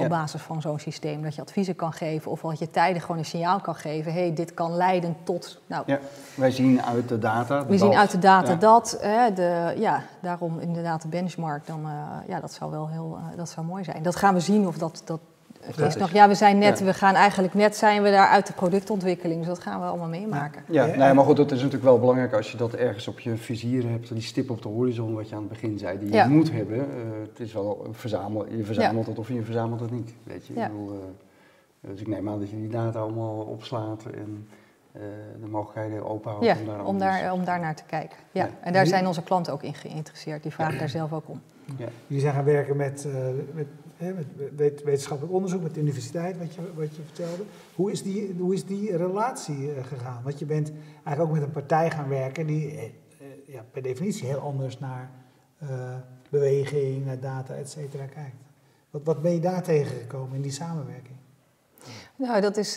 Op 0.00 0.10
Ja. 0.10 0.18
basis 0.18 0.42
van 0.42 0.60
zo'n 0.60 0.78
systeem. 0.78 1.22
Dat 1.22 1.34
je 1.34 1.42
adviezen 1.42 1.76
kan 1.76 1.92
geven 1.92 2.30
of 2.30 2.40
dat 2.40 2.58
je 2.58 2.70
tijdig 2.70 3.02
gewoon 3.02 3.18
een 3.18 3.24
signaal 3.24 3.60
kan 3.60 3.74
geven. 3.74 4.12
hé, 4.12 4.20
hey, 4.20 4.34
dit 4.34 4.54
kan 4.54 4.72
leiden 4.76 5.16
tot... 5.24 5.60
Nou, 5.66 5.82
Ja, 5.86 5.98
wij 6.34 6.50
zien 6.50 6.82
uit 6.82 7.08
de 7.08 7.18
data. 7.18 7.66
we 7.66 7.78
zien 7.78 7.94
uit 7.94 8.10
de 8.10 8.18
data 8.18 8.50
ja. 8.50 8.56
dat, 8.56 8.98
hè, 9.00 9.32
de, 9.32 9.74
ja, 9.76 10.02
daarom 10.20 10.58
inderdaad 10.58 11.02
de 11.02 11.08
benchmark, 11.08 11.66
dan, 11.66 11.84
eh, 11.84 12.28
ja, 12.28 12.40
dat 12.40 12.52
zou 12.52 12.70
wel 12.70 12.88
heel, 12.88 13.18
eh, 13.18 13.36
dat 13.36 13.48
zou 13.48 13.66
mooi 13.66 13.84
zijn. 13.84 14.02
Dat 14.02 14.16
gaan 14.16 14.34
we 14.34 14.40
zien 14.40 14.66
of 14.66 14.78
dat, 14.78 15.02
dat 15.04 15.20
Het 15.60 15.78
is 15.78 15.96
nog, 15.96 16.10
ja, 16.10 16.28
we 16.28 16.34
zijn 16.34 16.58
net, 16.58 16.78
ja. 16.78 16.84
we 16.84 16.94
gaan 16.94 17.14
eigenlijk 17.14 17.54
net 17.54 17.76
zijn 17.76 18.02
we 18.02 18.10
daar 18.10 18.28
uit 18.28 18.46
de 18.46 18.52
productontwikkeling, 18.52 19.38
dus 19.38 19.48
dat 19.48 19.58
gaan 19.58 19.80
we 19.80 19.86
allemaal 19.86 20.08
meemaken. 20.08 20.62
Ja, 20.68 20.84
Ja. 20.84 20.96
nee, 20.96 21.14
maar 21.14 21.24
goed, 21.24 21.36
dat 21.36 21.50
is 21.50 21.56
natuurlijk 21.56 21.84
wel 21.84 21.98
belangrijk 21.98 22.32
als 22.32 22.50
je 22.50 22.56
dat 22.56 22.74
ergens 22.74 23.08
op 23.08 23.20
je 23.20 23.36
vizier 23.36 23.88
hebt, 23.88 24.12
die 24.12 24.22
stip 24.22 24.50
op 24.50 24.62
de 24.62 24.68
horizon, 24.68 25.14
wat 25.14 25.28
je 25.28 25.34
aan 25.34 25.40
het 25.40 25.50
begin 25.50 25.78
zei, 25.78 25.98
die 25.98 26.12
je 26.12 26.24
moet 26.28 26.52
hebben. 26.52 26.78
Eh, 26.78 26.86
het 27.28 27.40
is 27.40 27.52
wel 27.52 27.86
verzamel, 27.90 28.46
je 28.48 28.64
verzamelt 28.64 29.06
het 29.06 29.18
of 29.18 29.28
je 29.28 29.42
verzamelt 29.42 29.80
het 29.80 29.90
niet, 29.90 30.14
weet 30.22 30.46
je. 30.46 30.54
Ja. 30.54 30.64
Ik 30.64 30.70
bedoel, 30.70 30.90
eh, 30.90 31.90
dus 31.90 32.00
ik 32.00 32.06
neem 32.06 32.28
aan 32.28 32.38
dat 32.38 32.50
je 32.50 32.56
die 32.56 32.68
data 32.70 32.98
allemaal 32.98 33.36
opslaat 33.36 34.04
en 34.04 34.48
eh, 34.92 35.02
de 35.40 35.46
mogelijkheden 35.46 36.04
openhoudt 36.06 36.44
Ja, 36.44 36.56
om 36.60 36.66
daar 36.66 36.84
om 36.84 36.98
daar, 36.98 37.32
om 37.32 37.44
daar 37.44 37.60
naar 37.60 37.74
te 37.74 37.82
kijken. 37.86 38.16
Ja. 38.32 38.44
Ja. 38.44 38.50
En 38.60 38.72
daar 38.72 38.86
zijn 38.86 39.06
onze 39.06 39.22
klanten 39.22 39.52
ook 39.52 39.62
in 39.62 39.74
geïnteresseerd, 39.74 40.42
die 40.42 40.52
vragen 40.52 40.78
daar 40.78 40.88
zelf 40.88 41.12
ook 41.12 41.28
om. 41.28 41.40
Ja. 41.76 41.86
Jullie 42.06 42.22
zijn 42.22 42.34
gaan 42.34 42.44
werken 42.44 42.76
met, 42.76 43.04
eh, 43.04 43.12
met, 43.52 43.66
hè, 44.00 44.12
met 44.12 44.26
wet- 44.56 44.82
wetenschappelijk 44.82 45.34
onderzoek, 45.34 45.62
met 45.62 45.74
de 45.74 45.80
universiteit, 45.80 46.38
wat 46.38 46.54
je, 46.54 46.60
wat 46.74 46.96
je 46.96 47.02
vertelde. 47.02 47.42
Hoe 47.74 47.90
is 47.90 48.02
die, 48.02 48.34
hoe 48.38 48.54
is 48.54 48.64
die 48.66 48.96
relatie 48.96 49.72
eh, 49.72 49.84
gegaan? 49.84 50.20
Want 50.24 50.38
je 50.38 50.46
bent 50.46 50.72
eigenlijk 51.04 51.20
ook 51.20 51.32
met 51.32 51.42
een 51.42 51.50
partij 51.50 51.90
gaan 51.90 52.08
werken 52.08 52.46
die 52.46 52.70
eh, 52.70 52.84
eh, 52.84 52.90
ja, 53.46 53.64
per 53.70 53.82
definitie 53.82 54.26
heel 54.26 54.38
anders 54.40 54.78
naar 54.78 55.10
beweging, 56.30 57.04
naar 57.06 57.20
data, 57.20 57.54
et 57.54 57.70
cetera 57.70 58.04
kijkt. 58.04 58.36
Wat, 58.90 59.00
wat 59.04 59.22
ben 59.22 59.32
je 59.32 59.40
daar 59.40 59.62
tegengekomen 59.62 60.36
in 60.36 60.42
die 60.42 60.50
samenwerking? 60.52 61.16
Nou, 62.16 62.40
dat 62.40 62.56
is, 62.56 62.74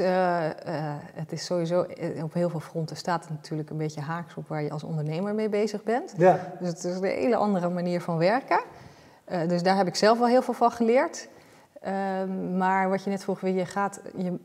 het 1.14 1.32
is 1.32 1.46
sowieso, 1.46 1.86
op 2.24 2.34
heel 2.34 2.50
veel 2.50 2.60
fronten 2.60 2.96
staat 2.96 3.22
het 3.24 3.30
natuurlijk 3.34 3.70
een 3.70 3.78
beetje 3.78 4.02
haaks 4.02 4.36
op 4.36 4.48
waar 4.48 4.64
je 4.64 4.70
als 4.72 4.84
ondernemer 4.84 5.36
mee 5.36 5.50
bezig 5.50 5.84
bent. 5.84 6.14
Ja, 6.18 6.54
Dus 6.60 6.68
het 6.70 6.84
is 6.84 6.96
een 6.96 7.04
hele 7.04 7.36
andere 7.36 7.70
manier 7.70 8.02
van 8.02 8.18
werken. 8.18 8.62
Eh, 9.34 9.48
dus 9.48 9.64
daar 9.64 9.78
heb 9.78 9.88
ik 9.88 9.96
zelf 9.96 10.18
wel 10.18 10.28
heel 10.28 10.42
veel 10.42 10.54
van 10.54 10.72
geleerd. 10.72 11.28
Ehm, 11.82 12.58
maar 12.58 12.90
wat 12.90 13.04
je 13.04 13.10
net 13.10 13.24
vroeg, 13.24 13.42
je 13.42 13.66
gaat, 13.66 14.02
je, 14.18 14.40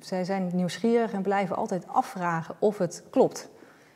zij 0.00 0.24
zijn 0.24 0.50
nieuwsgierig 0.52 1.12
en 1.12 1.22
blijven 1.22 1.56
altijd 1.56 1.86
afvragen 1.86 2.54
of 2.58 2.78
het 2.78 3.02
klopt. 3.10 3.48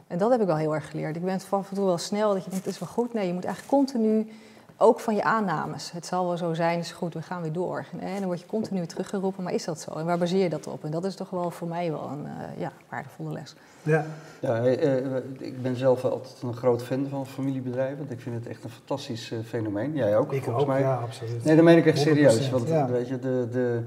En 0.07 0.19
dat 0.19 0.31
heb 0.31 0.41
ik 0.41 0.47
wel 0.47 0.57
heel 0.57 0.75
erg 0.75 0.91
geleerd. 0.91 1.17
Ik 1.17 1.25
ben 1.25 1.41
af 1.51 1.69
en 1.71 1.77
toe 1.77 1.85
wel 1.85 1.99
snel 1.99 2.33
dat 2.33 2.45
je 2.45 2.51
denkt, 2.51 2.65
het 2.65 2.75
is 2.75 2.81
wel 2.81 2.89
goed. 2.89 3.13
Nee, 3.13 3.27
je 3.27 3.33
moet 3.33 3.45
eigenlijk 3.45 3.75
continu, 3.75 4.33
ook 4.77 5.01
van 5.01 5.15
je 5.15 5.23
aannames. 5.23 5.93
Het 5.93 6.07
zal 6.07 6.27
wel 6.27 6.37
zo 6.37 6.55
zijn, 6.55 6.79
is 6.79 6.93
goed, 6.93 7.15
we 7.15 7.23
gaan 7.23 7.43
weer 7.43 7.53
door. 7.53 7.87
En 7.99 8.19
dan 8.19 8.25
word 8.25 8.41
je 8.41 8.47
continu 8.47 8.87
teruggeroepen, 8.87 9.43
maar 9.43 9.53
is 9.53 9.65
dat 9.65 9.81
zo? 9.81 9.91
En 9.91 10.05
waar 10.05 10.19
baseer 10.19 10.43
je 10.43 10.49
dat 10.49 10.67
op? 10.67 10.85
En 10.85 10.91
dat 10.91 11.05
is 11.05 11.15
toch 11.15 11.31
wel 11.31 11.51
voor 11.51 11.69
mij 11.69 11.91
wel 11.91 12.11
een 12.11 12.27
eh, 12.27 12.61
ja, 12.61 12.73
waardevolle 12.89 13.33
les. 13.33 13.55
ja. 13.83 14.07
Ja, 14.41 14.65
eh, 14.65 15.17
ik 15.39 15.63
ben 15.63 15.77
zelf 15.77 16.05
altijd 16.05 16.43
een 16.43 16.55
groot 16.55 16.83
fan 16.83 17.07
van 17.09 17.27
familiebedrijven, 17.27 17.99
want 17.99 18.11
ik 18.11 18.21
vind 18.21 18.35
het 18.35 18.47
echt 18.47 18.65
een 18.65 18.71
fantastisch 18.71 19.31
eh, 19.31 19.39
fenomeen. 19.45 19.95
Jij 19.95 20.17
ook, 20.17 20.33
ik 20.33 20.43
volgens 20.43 20.65
ook, 20.65 20.71
mij. 20.71 20.81
ja, 20.81 20.95
absoluut. 20.95 21.45
Nee, 21.45 21.57
dat 21.57 21.65
meen 21.65 21.79
ik 21.79 21.87
echt 21.87 21.99
100%, 21.99 22.01
serieus. 22.01 22.51
Want 22.51 22.69
ja. 22.69 22.89
weet 22.89 23.09
je, 23.09 23.19
de, 23.19 23.49
de, 23.51 23.83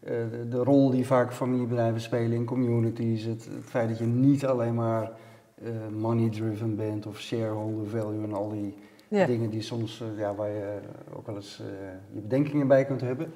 eh, 0.00 0.12
de, 0.30 0.48
de 0.48 0.64
rol 0.64 0.90
die 0.90 1.06
vaak 1.06 1.32
familiebedrijven 1.32 2.00
spelen 2.00 2.32
in 2.32 2.44
communities, 2.44 3.24
het, 3.24 3.44
het 3.44 3.64
feit 3.64 3.88
dat 3.88 3.98
je 3.98 4.04
niet 4.04 4.46
alleen 4.46 4.74
maar 4.74 5.10
eh, 5.54 5.70
money-driven 5.98 6.76
bent 6.76 7.06
of 7.06 7.18
shareholder 7.18 7.88
value 7.88 8.22
en 8.24 8.34
al 8.34 8.48
die 8.48 8.76
Ja. 9.10 9.26
dingen 9.26 9.50
die 9.50 9.62
soms, 9.62 10.00
eh, 10.00 10.18
ja, 10.18 10.34
waar 10.34 10.50
je 10.50 10.78
ook 11.14 11.26
wel 11.26 11.34
eens 11.34 11.60
eh, 11.60 11.66
je 12.14 12.20
bedenkingen 12.20 12.66
bij 12.66 12.84
kunt 12.84 13.00
hebben. 13.00 13.32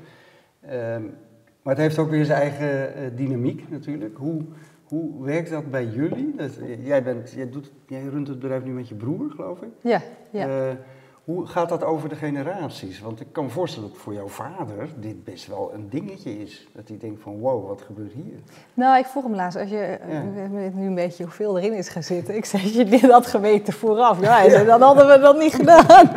Ehm, 0.60 1.02
maar 1.62 1.74
het 1.74 1.82
heeft 1.82 1.98
ook 1.98 2.10
weer 2.10 2.24
zijn 2.24 2.40
eigen 2.40 2.94
eh, 2.94 3.02
dynamiek 3.16 3.70
natuurlijk. 3.70 4.16
Hoe, 4.16 4.42
hoe 4.84 5.24
werkt 5.24 5.50
dat 5.50 5.70
bij 5.70 5.86
jullie? 5.86 6.34
Dat, 6.36 6.58
jij, 6.82 7.02
bent, 7.02 7.30
jij, 7.30 7.50
doet, 7.50 7.72
jij 7.86 8.02
runt 8.02 8.28
het 8.28 8.38
bedrijf 8.38 8.64
nu 8.64 8.72
met 8.72 8.88
je 8.88 8.94
broer, 8.94 9.30
geloof 9.30 9.62
ik. 9.62 9.68
Ja, 9.80 10.02
ja. 10.30 10.76
Eh, 11.26 11.34
hoe 11.34 11.46
gaat 11.46 11.68
dat 11.68 11.84
over 11.84 12.08
de 12.08 12.14
generaties? 12.14 13.00
Want 13.00 13.20
ik 13.20 13.26
kan 13.32 13.44
me 13.44 13.50
voorstellen 13.50 13.88
dat 13.88 13.98
voor 13.98 14.14
jouw 14.14 14.28
vader 14.28 14.88
dit 14.96 15.24
best 15.24 15.46
wel 15.46 15.70
een 15.74 15.88
dingetje 15.90 16.42
is. 16.42 16.66
Dat 16.72 16.88
hij 16.88 16.96
denkt 17.00 17.22
van 17.22 17.38
wow, 17.38 17.68
wat 17.68 17.82
gebeurt 17.86 18.12
hier? 18.12 18.34
Nou, 18.74 18.98
ik 18.98 19.06
vroeg 19.06 19.22
hem 19.22 19.34
laatst, 19.34 19.58
als 19.58 19.68
je, 19.70 19.76
eh, 19.76 20.12
Ja. 20.12 20.22
we 20.50 20.56
weten 20.56 20.78
nu 20.78 20.86
een 20.86 20.94
beetje 20.94 21.22
hoeveel 21.24 21.58
erin 21.58 21.72
is 21.72 21.88
gaan 21.88 22.02
zitten. 22.02 22.36
Ik 22.36 22.44
zei, 22.44 22.62
als 22.62 22.72
je 22.72 22.84
dit 22.84 23.10
had 23.10 23.26
geweten 23.26 23.72
vooraf, 23.72 24.20
hij 24.20 24.50
zei, 24.50 24.66
dan 24.66 24.82
hadden 24.82 25.06
we 25.06 25.18
dat 25.18 25.38
niet 25.38 25.54
gedaan. 25.54 26.10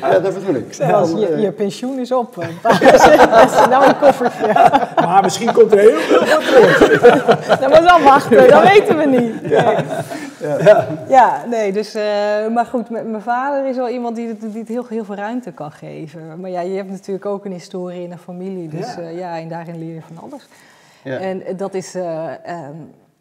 Ja, 0.00 0.18
dat 0.18 0.34
bedoel 0.34 0.54
ik. 0.54 0.72
Zelfs 0.74 1.10
Dan, 1.10 1.20
je, 1.20 1.26
eh, 1.26 1.42
je 1.42 1.52
pensioen 1.52 1.98
is 1.98 2.12
op. 2.12 2.34
Dat 2.62 2.80
is 2.80 3.66
nou 3.68 3.84
een 3.88 3.98
koffertje. 3.98 4.52
Maar 4.96 5.22
misschien 5.22 5.52
komt 5.52 5.72
er 5.72 5.78
heel 5.78 5.98
veel 5.98 6.26
van 6.26 6.40
terug. 6.42 6.78
Dat 7.60 7.68
moet 7.68 7.88
afwachten, 7.90 8.48
dat 8.48 8.62
weten 8.62 8.96
we 8.98 9.04
niet. 9.04 9.42
Nee. 9.42 9.76
Ja, 11.08 11.44
nee, 11.46 11.72
dus, 11.72 11.94
eh, 11.94 12.02
maar 12.48 12.66
goed, 12.66 12.90
mijn 12.90 13.22
vader 13.22 13.66
is 13.68 13.76
wel 13.76 13.88
iemand 13.88 14.16
die 14.16 14.36
die 14.36 14.58
het 14.58 14.68
heel, 14.68 14.86
heel 14.88 15.04
veel 15.04 15.14
ruimte 15.14 15.52
kan 15.52 15.72
geven. 15.72 16.40
Maar 16.40 16.50
ja, 16.50 16.60
je 16.60 16.76
hebt 16.76 16.90
natuurlijk 16.90 17.26
ook 17.26 17.44
een 17.44 17.52
historie 17.52 18.02
in 18.02 18.12
een 18.12 18.18
familie, 18.18 18.68
dus 18.68 18.94
Ja. 18.94 19.00
ja, 19.00 19.08
ja 19.08 19.38
en 19.38 19.48
daarin 19.48 19.78
leer 19.78 19.94
je 19.94 20.02
van 20.02 20.30
alles. 20.30 20.48
ja. 21.02 21.18
En 21.18 21.46
eh, 21.46 21.58
dat 21.58 21.74
is, 21.74 21.94
eh, 21.94 22.44
ehm, 22.44 22.74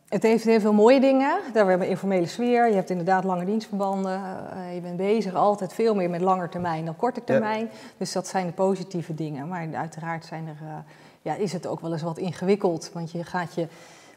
het 0.10 0.23
heeft 0.23 0.43
heel 0.43 0.60
veel 0.60 0.73
mooie 0.73 0.99
dingen. 0.99 1.30
Daar 1.30 1.54
hebben 1.54 1.78
we 1.78 1.84
een 1.84 1.89
informele 1.89 2.25
sfeer. 2.28 2.67
Je 2.67 2.75
hebt 2.75 2.89
inderdaad 2.89 3.23
lange 3.23 3.45
dienstverbanden. 3.45 4.21
Eh, 4.51 4.75
je 4.75 4.82
bent 4.82 4.97
bezig 4.97 5.34
altijd 5.34 5.73
veel 5.73 5.95
meer 5.95 6.10
met 6.10 6.21
langer 6.21 6.49
termijn 6.49 6.86
dan 6.86 6.95
korte 6.95 7.23
termijn. 7.23 7.69
Dus 7.97 8.12
dat 8.12 8.28
zijn 8.28 8.45
de 8.45 8.51
positieve 8.51 9.13
dingen. 9.15 9.47
Maar 9.47 9.67
uiteraard 9.73 10.25
zijn 10.25 10.47
er, 10.47 10.67
eh, 10.67 10.73
ja, 11.21 11.34
is 11.36 11.54
het 11.54 11.67
ook 11.67 11.80
wel 11.80 11.91
eens 11.91 12.01
wat 12.01 12.17
ingewikkeld. 12.17 12.89
Want 12.93 13.12
je 13.12 13.23
gaat 13.23 13.54
je, 13.56 13.67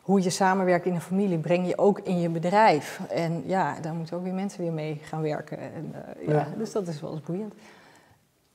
hoe 0.09 0.23
je 0.23 0.31
samenwerkt 0.31 0.87
in 0.87 0.95
een 0.95 1.01
familie, 1.01 1.39
breng 1.39 1.67
je 1.67 1.79
ook 1.79 2.01
in 2.01 2.21
je 2.21 2.29
bedrijf. 2.29 3.01
En 3.09 3.43
ja, 3.47 3.81
daar 3.81 3.95
moeten 3.95 4.17
ook 4.17 4.23
weer 4.23 4.35
mensen 4.35 4.63
weer 4.63 4.73
mee 4.73 5.01
gaan 5.03 5.23
werken. 5.23 5.59
En, 5.59 5.95
eh, 5.95 6.27
ja, 6.29 6.33
Ja. 6.33 6.49
Dus 6.59 6.73
dat 6.73 6.89
is 6.89 7.01
wel 7.01 7.13
eens 7.13 7.21
boeiend. 7.23 7.55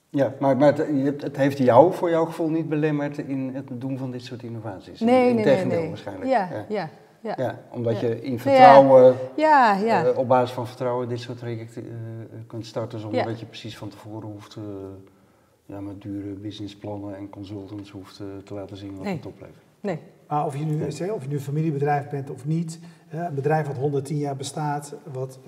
ja, 0.09 0.33
maar, 0.39 0.57
maar 0.57 0.77
het, 0.77 1.21
het 1.21 1.37
heeft 1.37 1.57
jou 1.57 1.93
voor 1.93 2.09
jouw 2.09 2.25
gevoel 2.25 2.49
niet 2.49 2.69
belemmerd 2.69 3.17
in 3.17 3.51
het 3.53 3.67
doen 3.73 3.97
van 3.97 4.11
dit 4.11 4.21
soort 4.23 4.43
innovaties. 4.43 4.99
Nee, 4.99 5.13
nee, 5.13 5.33
nee. 5.33 5.37
Integendeel 5.37 5.79
nee. 5.79 5.87
waarschijnlijk. 5.87 6.29
Ja, 6.29 6.49
ja. 6.51 6.65
ja, 6.69 6.89
ja. 7.19 7.33
Ja, 7.37 7.59
omdat 7.71 7.99
je 7.99 8.21
in 8.21 8.39
vertrouwen, 8.39 9.15
eh, 9.35 10.07
op 10.17 10.27
basis 10.27 10.53
van 10.55 10.67
vertrouwen, 10.67 11.09
dit 11.09 11.19
soort 11.19 11.37
trajecten 11.37 11.83
eh, 11.83 12.37
kunt 12.47 12.65
starten 12.65 12.99
zonder 12.99 13.25
dat 13.25 13.39
je 13.39 13.45
precies 13.45 13.77
van 13.77 13.89
tevoren 13.89 14.29
hoeft, 14.29 14.57
ja, 15.65 15.81
met 15.81 16.01
dure 16.01 16.33
businessplannen 16.33 17.15
en 17.15 17.29
consultants 17.29 17.91
hoeft 17.91 18.15
te 18.43 18.53
laten 18.53 18.77
zien 18.77 18.95
wat 18.95 19.03
Nee. 19.05 19.15
het 19.15 19.25
oplevert. 19.25 19.63
Nee. 19.79 19.99
Maar 20.27 20.45
of 20.45 20.57
je 20.57 20.65
nu, 20.65 20.91
zeg, 20.91 21.09
of 21.09 21.21
je 21.21 21.27
nu 21.27 21.35
een 21.35 21.41
familiebedrijf 21.41 22.09
bent 22.09 22.29
of 22.29 22.45
niet, 22.45 22.79
hè, 23.07 23.25
een 23.25 23.35
bedrijf 23.35 23.67
wat 23.67 23.77
110 23.77 24.17
jaar 24.17 24.35
bestaat, 24.35 24.93
wat, 25.11 25.39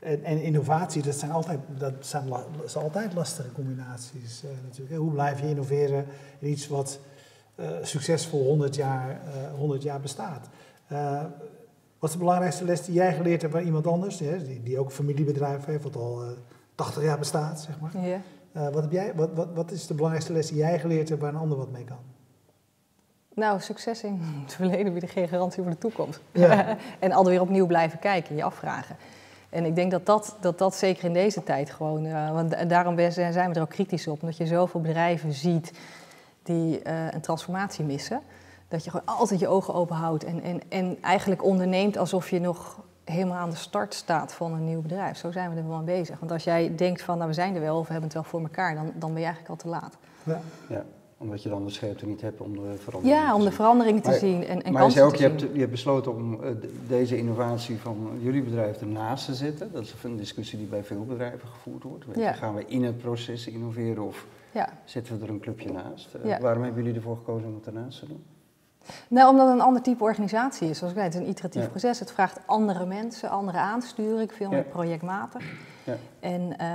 eh, 0.00 0.12
en, 0.12 0.24
en 0.24 0.42
innovatie, 0.42 1.02
dat 1.02 1.14
zijn 1.14 1.30
altijd, 1.30 1.58
dat 1.78 1.92
zijn, 2.00 2.28
dat 2.28 2.70
zijn 2.70 2.84
altijd 2.84 3.14
lastige 3.14 3.52
combinaties 3.52 4.44
eh, 4.44 4.50
natuurlijk. 4.64 4.96
Hoe 4.96 5.12
blijf 5.12 5.40
je 5.40 5.48
innoveren 5.48 6.04
in 6.38 6.50
iets 6.50 6.68
wat 6.68 7.00
eh, 7.54 7.66
succesvol 7.82 8.44
100 8.44 8.74
jaar, 8.74 9.10
eh, 9.10 9.58
100 9.58 9.82
jaar 9.82 10.00
bestaat? 10.00 10.48
Eh, 10.86 11.24
wat 11.98 12.08
is 12.08 12.16
de 12.16 12.18
belangrijkste 12.22 12.64
les 12.64 12.84
die 12.84 12.94
jij 12.94 13.14
geleerd 13.14 13.40
hebt 13.40 13.52
bij 13.52 13.62
iemand 13.62 13.86
anders, 13.86 14.18
hè, 14.18 14.44
die, 14.44 14.62
die 14.62 14.78
ook 14.78 14.86
een 14.86 14.94
familiebedrijf 14.94 15.64
heeft, 15.64 15.82
wat 15.82 15.96
al 15.96 16.22
eh, 16.22 16.28
80 16.74 17.02
jaar 17.02 17.18
bestaat, 17.18 17.60
zeg 17.60 17.80
maar? 17.80 18.06
Ja. 18.06 18.20
Eh, 18.52 18.68
wat, 18.68 18.82
heb 18.82 18.92
jij, 18.92 19.12
wat, 19.14 19.30
wat, 19.34 19.48
wat 19.54 19.70
is 19.70 19.86
de 19.86 19.94
belangrijkste 19.94 20.32
les 20.32 20.48
die 20.48 20.56
jij 20.56 20.78
geleerd 20.78 21.08
hebt 21.08 21.20
waar 21.20 21.34
een 21.34 21.40
ander 21.40 21.58
wat 21.58 21.70
mee 21.70 21.84
kan? 21.84 21.98
Nou, 23.34 23.60
succes 23.60 24.02
in 24.02 24.20
het 24.44 24.54
verleden 24.54 24.92
bieden 24.92 25.08
geen 25.10 25.28
garantie 25.28 25.62
voor 25.62 25.70
de 25.72 25.78
toekomst. 25.78 26.20
Ja. 26.32 26.76
en 26.98 27.12
alweer 27.12 27.40
opnieuw 27.40 27.66
blijven 27.66 27.98
kijken, 27.98 28.36
je 28.36 28.42
afvragen. 28.42 28.96
En 29.50 29.64
ik 29.64 29.74
denk 29.74 29.90
dat 29.90 30.06
dat, 30.06 30.36
dat, 30.40 30.58
dat 30.58 30.74
zeker 30.74 31.04
in 31.04 31.12
deze 31.12 31.42
tijd 31.42 31.70
gewoon... 31.70 32.04
eh, 32.04 32.32
want 32.32 32.50
da- 32.50 32.64
daarom 32.64 33.10
zijn 33.10 33.48
we 33.48 33.54
er 33.54 33.60
ook 33.62 33.68
kritisch 33.68 34.06
op. 34.08 34.20
Omdat 34.22 34.36
je 34.36 34.46
zoveel 34.46 34.80
bedrijven 34.80 35.32
ziet 35.32 35.72
die 36.42 36.82
eh, 36.82 37.12
een 37.12 37.20
transformatie 37.20 37.84
missen. 37.84 38.20
Dat 38.68 38.84
je 38.84 38.90
gewoon 38.90 39.06
altijd 39.06 39.40
je 39.40 39.48
ogen 39.48 39.74
open 39.74 39.96
houdt. 39.96 40.24
En, 40.24 40.42
en, 40.42 40.60
en 40.68 40.98
eigenlijk 41.02 41.44
onderneemt 41.44 41.96
alsof 41.96 42.30
je 42.30 42.40
nog 42.40 42.80
helemaal 43.04 43.36
aan 43.38 43.50
de 43.50 43.56
start 43.56 43.94
staat 43.94 44.32
van 44.32 44.52
een 44.52 44.64
nieuw 44.64 44.80
bedrijf. 44.80 45.16
Zo 45.16 45.30
zijn 45.30 45.50
we 45.50 45.56
er 45.60 45.68
wel 45.68 45.76
aan 45.76 45.84
bezig. 45.84 46.18
Want 46.18 46.32
als 46.32 46.44
jij 46.44 46.72
denkt 46.76 47.02
van, 47.02 47.16
nou 47.16 47.28
we 47.28 47.34
zijn 47.34 47.54
er 47.54 47.60
wel 47.60 47.78
of 47.78 47.86
we 47.86 47.92
hebben 47.92 48.10
het 48.10 48.18
wel 48.18 48.28
voor 48.30 48.40
elkaar... 48.40 48.74
dan, 48.74 48.92
dan 48.94 49.12
ben 49.12 49.20
je 49.20 49.26
eigenlijk 49.26 49.48
al 49.48 49.56
te 49.56 49.68
laat. 49.68 49.96
Ja. 50.22 50.40
Ja, 50.68 50.84
omdat 51.22 51.42
je 51.42 51.48
dan 51.48 51.64
de 51.64 51.70
scherpte 51.70 52.06
niet 52.06 52.20
hebt 52.20 52.40
om 52.40 52.52
de 52.52 52.74
verandering 52.78 53.20
Ja, 53.20 53.32
om 53.34 53.38
de 53.40 53.44
zien. 53.46 53.52
veranderingen 53.54 54.02
te 54.02 54.08
Maar- 54.08 54.18
zien 54.18 54.44
en, 54.44 54.48
en 54.48 54.56
maar 54.56 54.66
je 54.72 54.72
kansen 54.72 54.92
zei 54.92 55.04
ook, 55.06 55.14
te 55.16 55.22
je 55.22 55.28
zien. 55.28 55.38
hebt, 55.38 55.52
je 55.52 55.58
hebt 55.58 55.70
besloten 55.70 56.14
om 56.14 56.34
eh, 56.34 56.50
de- 56.60 56.72
deze 56.88 57.16
innovatie 57.18 57.76
van 57.78 58.10
jullie 58.20 58.42
bedrijf 58.42 58.80
ernaast 58.80 59.24
te 59.24 59.34
zetten. 59.34 59.72
Dat 59.72 59.82
is 59.82 59.94
een 60.04 60.16
discussie 60.16 60.58
die 60.58 60.66
bij 60.66 60.84
veel 60.84 61.04
bedrijven 61.04 61.48
gevoerd 61.48 61.82
wordt. 61.82 62.06
Weet 62.06 62.14
je, 62.14 62.20
Ja. 62.20 62.32
Gaan 62.32 62.54
we 62.54 62.64
in 62.66 62.84
het 62.84 62.98
proces 62.98 63.46
innoveren 63.46 64.02
of 64.06 64.26
Ja. 64.54 64.68
zetten 64.84 65.18
we 65.18 65.24
er 65.24 65.30
een 65.30 65.40
clubje 65.40 65.72
naast? 65.72 66.14
Eh, 66.14 66.24
Ja. 66.28 66.40
Waarom 66.40 66.62
hebben 66.62 66.82
jullie 66.82 66.98
ervoor 66.98 67.16
gekozen 67.16 67.48
om 67.48 67.54
het 67.54 67.66
ernaast 67.66 67.98
te 67.98 68.06
doen? 68.06 68.22
Nou, 69.08 69.28
omdat 69.30 69.46
het 69.46 69.54
een 69.54 69.60
ander 69.64 69.82
type 69.82 70.04
organisatie 70.04 70.68
is. 70.70 70.78
Zoals 70.78 70.92
ik 70.92 70.98
zei, 70.98 71.10
het 71.10 71.20
is 71.20 71.26
een 71.26 71.32
iteratief 71.32 71.62
Ja. 71.62 71.68
proces. 71.68 71.98
Het 71.98 72.12
vraagt 72.12 72.38
andere 72.46 72.86
mensen, 72.86 73.30
andere 73.30 73.58
aansturing, 73.58 74.32
veel 74.32 74.48
meer 74.50 74.62
projectmatig. 74.62 75.44
Ja. 75.84 75.96
En, 76.20 76.54
eh, 76.58 76.68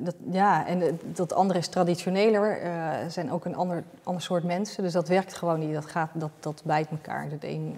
dat, 0.00 0.14
ja, 0.30 0.66
en 0.66 0.98
dat 1.02 1.32
andere 1.34 1.58
is 1.58 1.68
traditioneler, 1.68 2.60
eh 2.60 2.70
zijn 3.08 3.32
ook 3.32 3.44
een 3.44 3.56
ander, 3.56 3.82
ander 4.02 4.22
soort 4.22 4.44
mensen. 4.44 4.82
Dus 4.82 4.92
dat 4.92 5.08
werkt 5.08 5.34
gewoon 5.34 5.58
niet. 5.58 5.74
Dat, 5.74 5.86
gaat, 5.86 6.10
dat, 6.12 6.30
dat 6.40 6.62
bijt 6.64 6.88
elkaar. 6.90 7.26
Het 7.30 7.44
een 7.44 7.76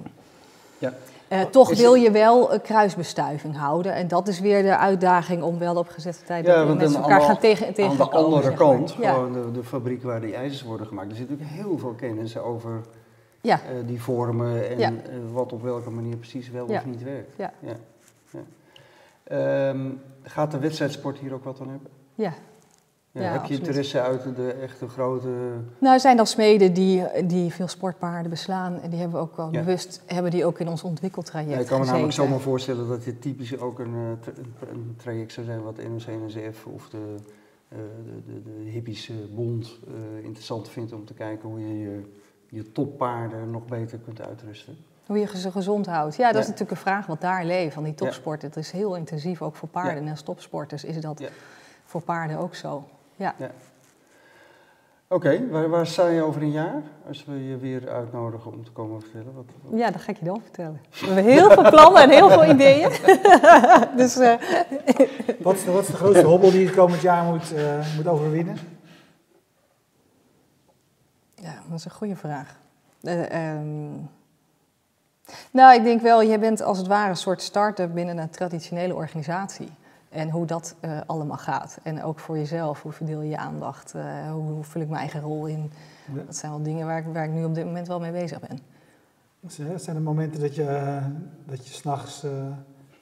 Ja. 0.78 0.92
Eh, 1.28 1.40
toch 1.40 1.74
wil 1.76 1.94
je 1.94 2.10
wel 2.10 2.52
een 2.52 2.60
kruisbestuiving 2.62 3.56
houden. 3.56 3.94
En 3.94 4.08
dat 4.08 4.28
is 4.28 4.40
weer 4.40 4.62
de 4.62 4.76
uitdaging 4.76 5.42
om 5.42 5.58
wel 5.58 5.76
op 5.76 5.88
gezette 5.88 6.24
tijd 6.24 6.46
Ja, 6.46 6.54
aan 6.54 6.80
elkaar 6.80 7.20
gaan 7.20 7.38
tegen, 7.38 7.66
Aan 7.66 7.96
de 7.96 8.10
andere 8.10 8.42
zeg 8.42 8.50
maar. 8.58 8.68
kant, 8.68 8.92
Ja, 9.00 9.12
gewoon 9.12 9.32
de, 9.32 9.52
de 9.52 9.64
fabriek 9.64 10.02
waar 10.02 10.20
die 10.20 10.34
ijzers 10.34 10.62
worden 10.62 10.86
gemaakt. 10.86 11.10
Er 11.10 11.16
zit 11.16 11.30
natuurlijk 11.30 11.56
heel 11.56 11.78
veel 11.78 11.94
kennis 11.96 12.38
over 12.38 12.80
ja, 13.46 13.60
eh, 13.62 13.86
die 13.86 14.02
vormen 14.02 14.68
en 14.68 14.78
Ja. 14.78 14.88
eh, 14.90 14.92
wat 15.32 15.52
op 15.52 15.62
welke 15.62 15.90
manier 15.90 16.16
precies 16.16 16.50
wel 16.50 16.70
Ja. 16.70 16.78
of 16.78 16.86
niet 16.86 17.02
werkt. 17.02 17.36
Ja. 17.36 17.52
Ehm, 19.24 19.90
gaat 20.22 20.50
de 20.50 20.58
wedstrijdsport 20.58 21.18
hier 21.18 21.34
ook 21.34 21.44
wat 21.44 21.60
aan 21.60 21.68
hebben? 21.68 21.90
ja. 22.14 22.32
Heb 23.12 23.44
je 23.44 23.54
interesse 23.54 24.00
uit 24.00 24.36
de 24.36 24.52
echte 24.52 24.88
grote... 24.88 25.28
Nou, 25.78 25.94
er 25.94 26.00
zijn 26.00 26.16
dan 26.16 26.26
smeden 26.26 26.72
die, 26.74 27.02
die 27.26 27.52
veel 27.52 27.68
sportpaarden 27.68 28.30
beslaan. 28.30 28.80
En 28.80 28.90
die 28.90 28.98
hebben 28.98 29.16
we 29.18 29.24
ook 29.26 29.36
wel 29.36 29.50
bewust, 29.50 30.02
hebben 30.06 30.30
die 30.30 30.44
ook 30.44 30.58
in 30.58 30.68
ons 30.68 30.82
ontwikkeltraject 30.82 31.50
Ja, 31.52 31.58
ik 31.60 31.66
kan 31.66 31.80
me 31.80 31.86
namelijk 31.86 32.12
zomaar 32.12 32.40
voorstellen 32.40 32.88
dat 32.88 33.04
dit 33.04 33.20
typisch 33.22 33.58
ook 33.58 33.78
een, 33.78 33.94
eh, 33.94 34.68
een- 34.70 34.94
traject 34.96 35.32
zou 35.32 35.46
zijn 35.46 35.62
wat 35.62 35.76
NOC 35.76 36.06
NSF 36.06 36.66
of 36.66 36.88
de, 36.88 37.14
de, 37.68 37.76
de, 38.26 38.42
de 38.42 38.70
hippische 38.70 39.12
bond 39.34 39.78
interessant 40.22 40.68
vindt 40.68 40.92
om 40.92 41.04
te 41.04 41.14
kijken 41.14 41.48
hoe 41.48 41.60
je 41.60 41.78
je, 41.78 42.00
je 42.48 42.72
toppaarden 42.72 43.50
nog 43.50 43.64
beter 43.66 43.98
kunt 43.98 44.20
uitrusten. 44.26 44.76
Hoe 45.06 45.18
je 45.18 45.38
ze 45.38 45.50
gezond 45.50 45.86
houdt. 45.86 46.16
Ja, 46.16 46.26
dat 46.32 46.40
is 46.40 46.44
natuurlijk 46.48 46.70
een 46.70 46.76
vraag 46.76 47.06
wat 47.06 47.20
daar 47.20 47.44
leeft, 47.44 47.74
van 47.74 47.82
die 47.82 47.92
Ja. 47.92 47.98
topsport. 48.04 48.42
Het 48.42 48.56
is 48.56 48.70
heel 48.70 48.94
intensief, 48.96 49.42
ook 49.42 49.56
voor 49.56 49.68
paarden. 49.68 49.94
Ja. 49.94 50.00
En 50.00 50.10
als 50.10 50.22
topsporters 50.22 50.84
is 50.84 51.00
dat 51.00 51.18
Ja. 51.18 51.28
voor 51.84 52.02
paarden 52.02 52.38
ook 52.38 52.54
zo. 52.54 52.84
Ja. 53.16 53.34
Oké, 55.08 55.48
waar, 55.50 55.68
waar 55.68 55.86
sta 55.86 56.06
je 56.08 56.22
over 56.22 56.42
een 56.42 56.50
jaar 56.50 56.82
als 57.08 57.24
we 57.24 57.48
je 57.48 57.56
weer 57.56 57.88
uitnodigen 57.88 58.52
om 58.52 58.64
te 58.64 58.70
komen 58.70 59.00
vertellen? 59.00 59.34
Wat, 59.34 59.44
wat- 59.62 59.78
ja, 59.80 59.90
dat 59.90 60.00
ga 60.00 60.10
ik 60.10 60.18
je 60.18 60.24
dan 60.24 60.40
vertellen. 60.42 60.80
We 60.90 61.06
hebben 61.06 61.24
heel 61.24 61.50
veel 61.50 61.70
plannen 61.70 62.02
en 62.02 62.10
heel 62.10 62.30
veel 62.30 62.44
ideeën. 62.50 62.90
dus 63.96 64.16
eh, 64.18 64.34
Wat 65.42 65.54
is 65.54 65.64
de, 65.64 65.70
wat 65.72 65.82
is 65.82 65.86
de 65.90 65.96
grootste 65.96 66.26
hobbel 66.26 66.50
die 66.50 66.60
je 66.62 66.70
komend 66.70 67.00
jaar 67.00 67.24
moet, 67.24 67.52
eh, 67.54 67.96
moet 67.96 68.06
overwinnen? 68.08 68.56
Ja, 71.46 71.62
dat 71.68 71.78
is 71.78 71.84
een 71.84 71.90
goede 71.90 72.16
vraag. 72.16 72.56
Eh, 73.02 73.54
ehm, 73.54 73.90
nou, 75.50 75.74
ik 75.74 75.82
denk 75.82 76.00
wel, 76.00 76.22
je 76.22 76.38
bent 76.38 76.62
als 76.62 76.78
het 76.78 76.86
ware 76.86 77.10
een 77.10 77.16
soort 77.16 77.42
start-up 77.42 77.94
binnen 77.94 78.18
een 78.18 78.30
traditionele 78.30 78.94
organisatie. 78.94 79.68
En 80.08 80.30
hoe 80.30 80.46
dat 80.46 80.74
eh, 80.80 81.00
allemaal 81.06 81.36
gaat. 81.36 81.78
En 81.82 82.02
ook 82.02 82.18
voor 82.18 82.36
jezelf, 82.36 82.82
hoe 82.82 82.92
verdeel 82.92 83.20
je 83.20 83.28
je 83.28 83.36
aandacht? 83.36 83.94
Eh, 83.94 84.30
hoe, 84.30 84.52
hoe 84.52 84.64
vul 84.64 84.80
ik 84.80 84.88
mijn 84.88 85.00
eigen 85.00 85.20
rol 85.20 85.46
in? 85.46 85.72
Ja. 86.14 86.22
Dat 86.22 86.36
zijn 86.36 86.52
wel 86.52 86.62
dingen 86.62 86.86
waar 86.86 86.98
ik, 86.98 87.04
waar 87.12 87.24
ik 87.24 87.30
nu 87.30 87.44
op 87.44 87.54
dit 87.54 87.64
moment 87.64 87.88
wel 87.88 88.00
mee 88.00 88.12
bezig 88.12 88.40
ben. 88.40 88.58
Zijn 89.76 89.96
er 89.96 90.02
momenten 90.02 90.40
dat 90.40 90.54
je, 90.54 91.00
dat 91.44 91.66
je 91.66 91.74
s'nachts 91.74 92.24
eh 92.24 92.30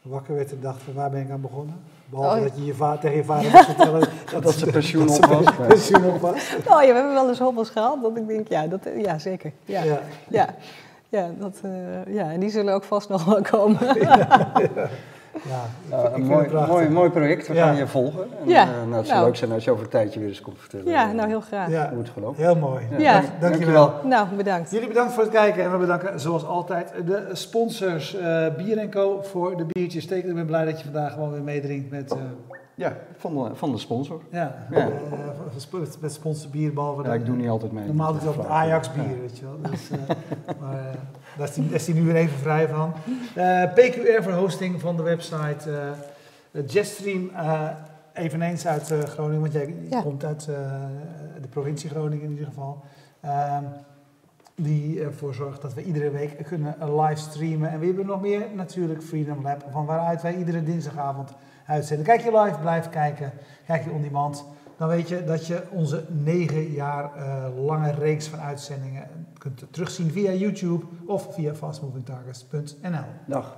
wakker 0.05 0.35
werd 0.35 0.51
en 0.53 0.59
dacht 0.61 0.83
van 0.83 0.95
waar 0.95 1.11
ben 1.11 1.21
ik 1.21 1.31
aan 1.31 1.41
begonnen? 1.41 1.75
Behalve 2.07 2.31
Oh, 2.37 2.43
ja. 2.43 2.49
dat 2.49 2.59
je, 2.59 2.65
je 2.65 2.75
va- 2.75 2.97
tegen 2.99 3.17
je 3.17 3.25
vader 3.25 3.51
moest 3.51 3.65
vertellen 3.65 4.09
Dat 4.43 4.53
ze 4.55 4.67
pensioen 4.67 5.07
dat 5.07 5.17
op 5.17 5.25
was. 5.27 5.55
pensioen 5.69 6.05
op 6.05 6.21
was. 6.21 6.55
Oh, 6.69 6.83
ja, 6.83 6.87
we 6.89 6.95
hebben 6.95 7.13
wel 7.15 7.29
eens 7.29 7.39
hobbels 7.39 7.71
gehad 7.71 8.03
dat 8.03 8.17
ik 8.17 8.27
denk, 8.29 8.49
ja, 8.49 8.67
dat, 8.67 8.81
ja 8.97 9.19
zeker. 9.19 9.53
Ja, 9.65 9.83
ja. 9.83 10.01
Ja. 10.29 10.55
ja. 11.09 11.31
dat, 11.39 11.61
eh, 11.63 12.15
ja, 12.15 12.31
en 12.31 12.41
die 12.41 12.51
zullen 12.51 12.75
ook 12.75 12.85
vast 12.85 13.09
nog 13.09 13.25
wel 13.25 13.43
komen. 13.43 13.79
Ja, 15.49 15.97
ik 15.97 16.07
een 16.07 16.15
vind 16.15 16.29
mooi, 16.29 16.67
mooi, 16.67 16.89
mooi 16.89 17.11
project, 17.11 17.47
we 17.49 17.55
Ja. 17.55 17.67
gaan 17.67 17.77
je 17.77 17.87
volgen. 17.87 18.21
En, 18.43 18.49
Ja, 18.49 18.63
eh, 18.63 18.69
nou, 18.69 18.95
het 18.95 19.07
zou 19.07 19.19
nou. 19.19 19.25
leuk 19.25 19.37
zijn 19.37 19.53
als 19.53 19.65
je 19.65 19.71
over 19.71 19.85
een 19.85 19.91
tijdje 19.91 20.21
weer 20.21 20.29
eens 20.29 20.41
komt 20.41 20.59
vertellen 20.61 20.87
Ja, 20.87 21.09
eh, 21.09 21.15
nou 21.15 21.29
heel 21.29 21.41
graag. 21.41 21.71
Ja, 21.71 21.89
hoe 21.89 21.99
het 21.99 22.09
gelopen 22.09 22.43
heel 22.43 22.57
mooi. 22.57 22.85
Ja, 22.91 22.99
Ja. 22.99 23.13
Dank, 23.21 23.41
dankjewel. 23.41 23.93
Nou, 24.05 24.29
bedankt. 24.37 24.71
Jullie 24.71 24.89
bedankt 24.89 25.13
voor 25.13 25.23
het 25.23 25.33
kijken 25.33 25.65
en 25.65 25.71
we 25.73 25.77
bedanken 25.79 26.21
zoals 26.21 26.47
altijd 26.47 26.93
de 27.07 27.29
sponsors 27.33 28.15
eh, 28.17 28.47
Bier 28.57 28.89
Co 28.89 29.21
voor 29.23 29.57
de 29.57 29.65
biertjes. 29.73 30.07
Teken, 30.07 30.29
ik 30.29 30.35
ben 30.35 30.47
blij 30.47 30.65
dat 30.65 30.79
je 30.79 30.85
vandaag 30.85 31.13
gewoon 31.13 31.31
weer 31.33 31.43
meedrinkt 31.43 31.91
met, 31.91 32.13
eh, 32.13 32.19
Ja, 32.77 32.97
van 33.17 33.35
de, 33.35 33.55
van 33.55 33.73
de 33.73 33.79
sponsor. 33.79 34.21
ja, 34.31 34.67
Ja. 34.71 34.77
eh, 34.79 34.89
met- 35.73 36.01
met 36.01 36.13
sponsor 36.13 36.51
bier, 36.51 36.73
behalve 36.73 37.03
Ja, 37.03 37.15
ik 37.15 37.27
doe 37.27 37.37
niet 37.37 37.49
altijd 37.49 37.73
mee. 37.73 37.87
Normaal 37.87 38.13
doet 38.13 38.21
hij 38.21 38.29
altijd 38.31 38.49
Ajax 38.49 38.93
bier, 38.93 39.21
weet 39.21 39.39
je 39.39 39.45
wel. 39.45 39.71
Dus, 39.71 39.91
eh, 39.91 39.99
maar 40.61 40.79
eh, 40.79 40.95
daar, 41.37 41.49
is 41.49 41.57
hij, 41.57 41.65
daar 41.67 41.75
is 41.75 41.87
hij 41.87 41.95
nu 41.97 42.03
weer 42.05 42.15
even 42.17 42.39
vrij 42.39 42.69
van. 42.69 42.93
Eh, 43.35 43.63
PQR 43.75 44.23
voor 44.23 44.33
hosting 44.33 44.81
van 44.81 44.97
de 44.97 45.03
website. 45.03 45.71
eh 46.53 46.63
Jetstream, 46.67 47.31
eh, 47.35 47.69
eveneens 48.13 48.67
uit 48.67 48.91
eh, 48.91 48.99
Groningen, 48.99 49.41
want 49.41 49.53
jij 49.53 49.75
Ja. 49.91 50.01
komt 50.03 50.25
uit 50.25 50.49
eh, 50.49 50.55
de 51.43 51.49
provincie 51.49 51.91
Groningen 51.91 52.25
in 52.25 52.31
ieder 52.31 52.47
geval. 52.47 52.83
Ehm, 53.21 53.65
die 54.55 55.01
ervoor 55.05 55.35
zorgt 55.35 55.63
dat 55.63 55.75
we 55.75 55.83
iedere 55.85 56.11
week 56.11 56.45
kunnen 56.47 56.77
livestreamen. 57.01 57.71
En 57.71 57.79
we 57.79 57.87
hebben 57.87 58.07
nog 58.07 58.21
meer 58.21 58.43
natuurlijk 58.55 59.03
Freedom 59.03 59.43
Lab, 59.43 59.65
van 59.71 59.87
waaruit 59.87 60.23
wij 60.23 60.37
iedere 60.37 60.63
dinsdagavond 60.63 61.33
uitzenden. 61.67 62.07
Kijk 62.07 62.21
je 62.21 62.39
live, 62.39 62.59
blijf 62.59 62.89
kijken. 62.89 63.33
Kijk 63.67 63.85
je 63.85 63.91
on 63.91 64.03
demand. 64.03 64.45
Dan 64.77 64.89
weet 64.89 65.09
je 65.09 65.25
dat 65.25 65.47
je 65.47 65.63
onze 65.71 66.05
negen 66.09 66.71
jaar 66.71 67.15
eh, 67.15 67.65
lange 67.65 67.93
reeks 67.93 68.27
van 68.27 68.41
uitzendingen 68.41 69.09
kunt 69.39 69.65
terugzien 69.71 70.11
via 70.11 70.33
YouTube 70.33 70.85
of 71.07 71.35
via 71.35 71.55
fastmovingtargets.nl. 71.55 73.05
Dag. 73.27 73.57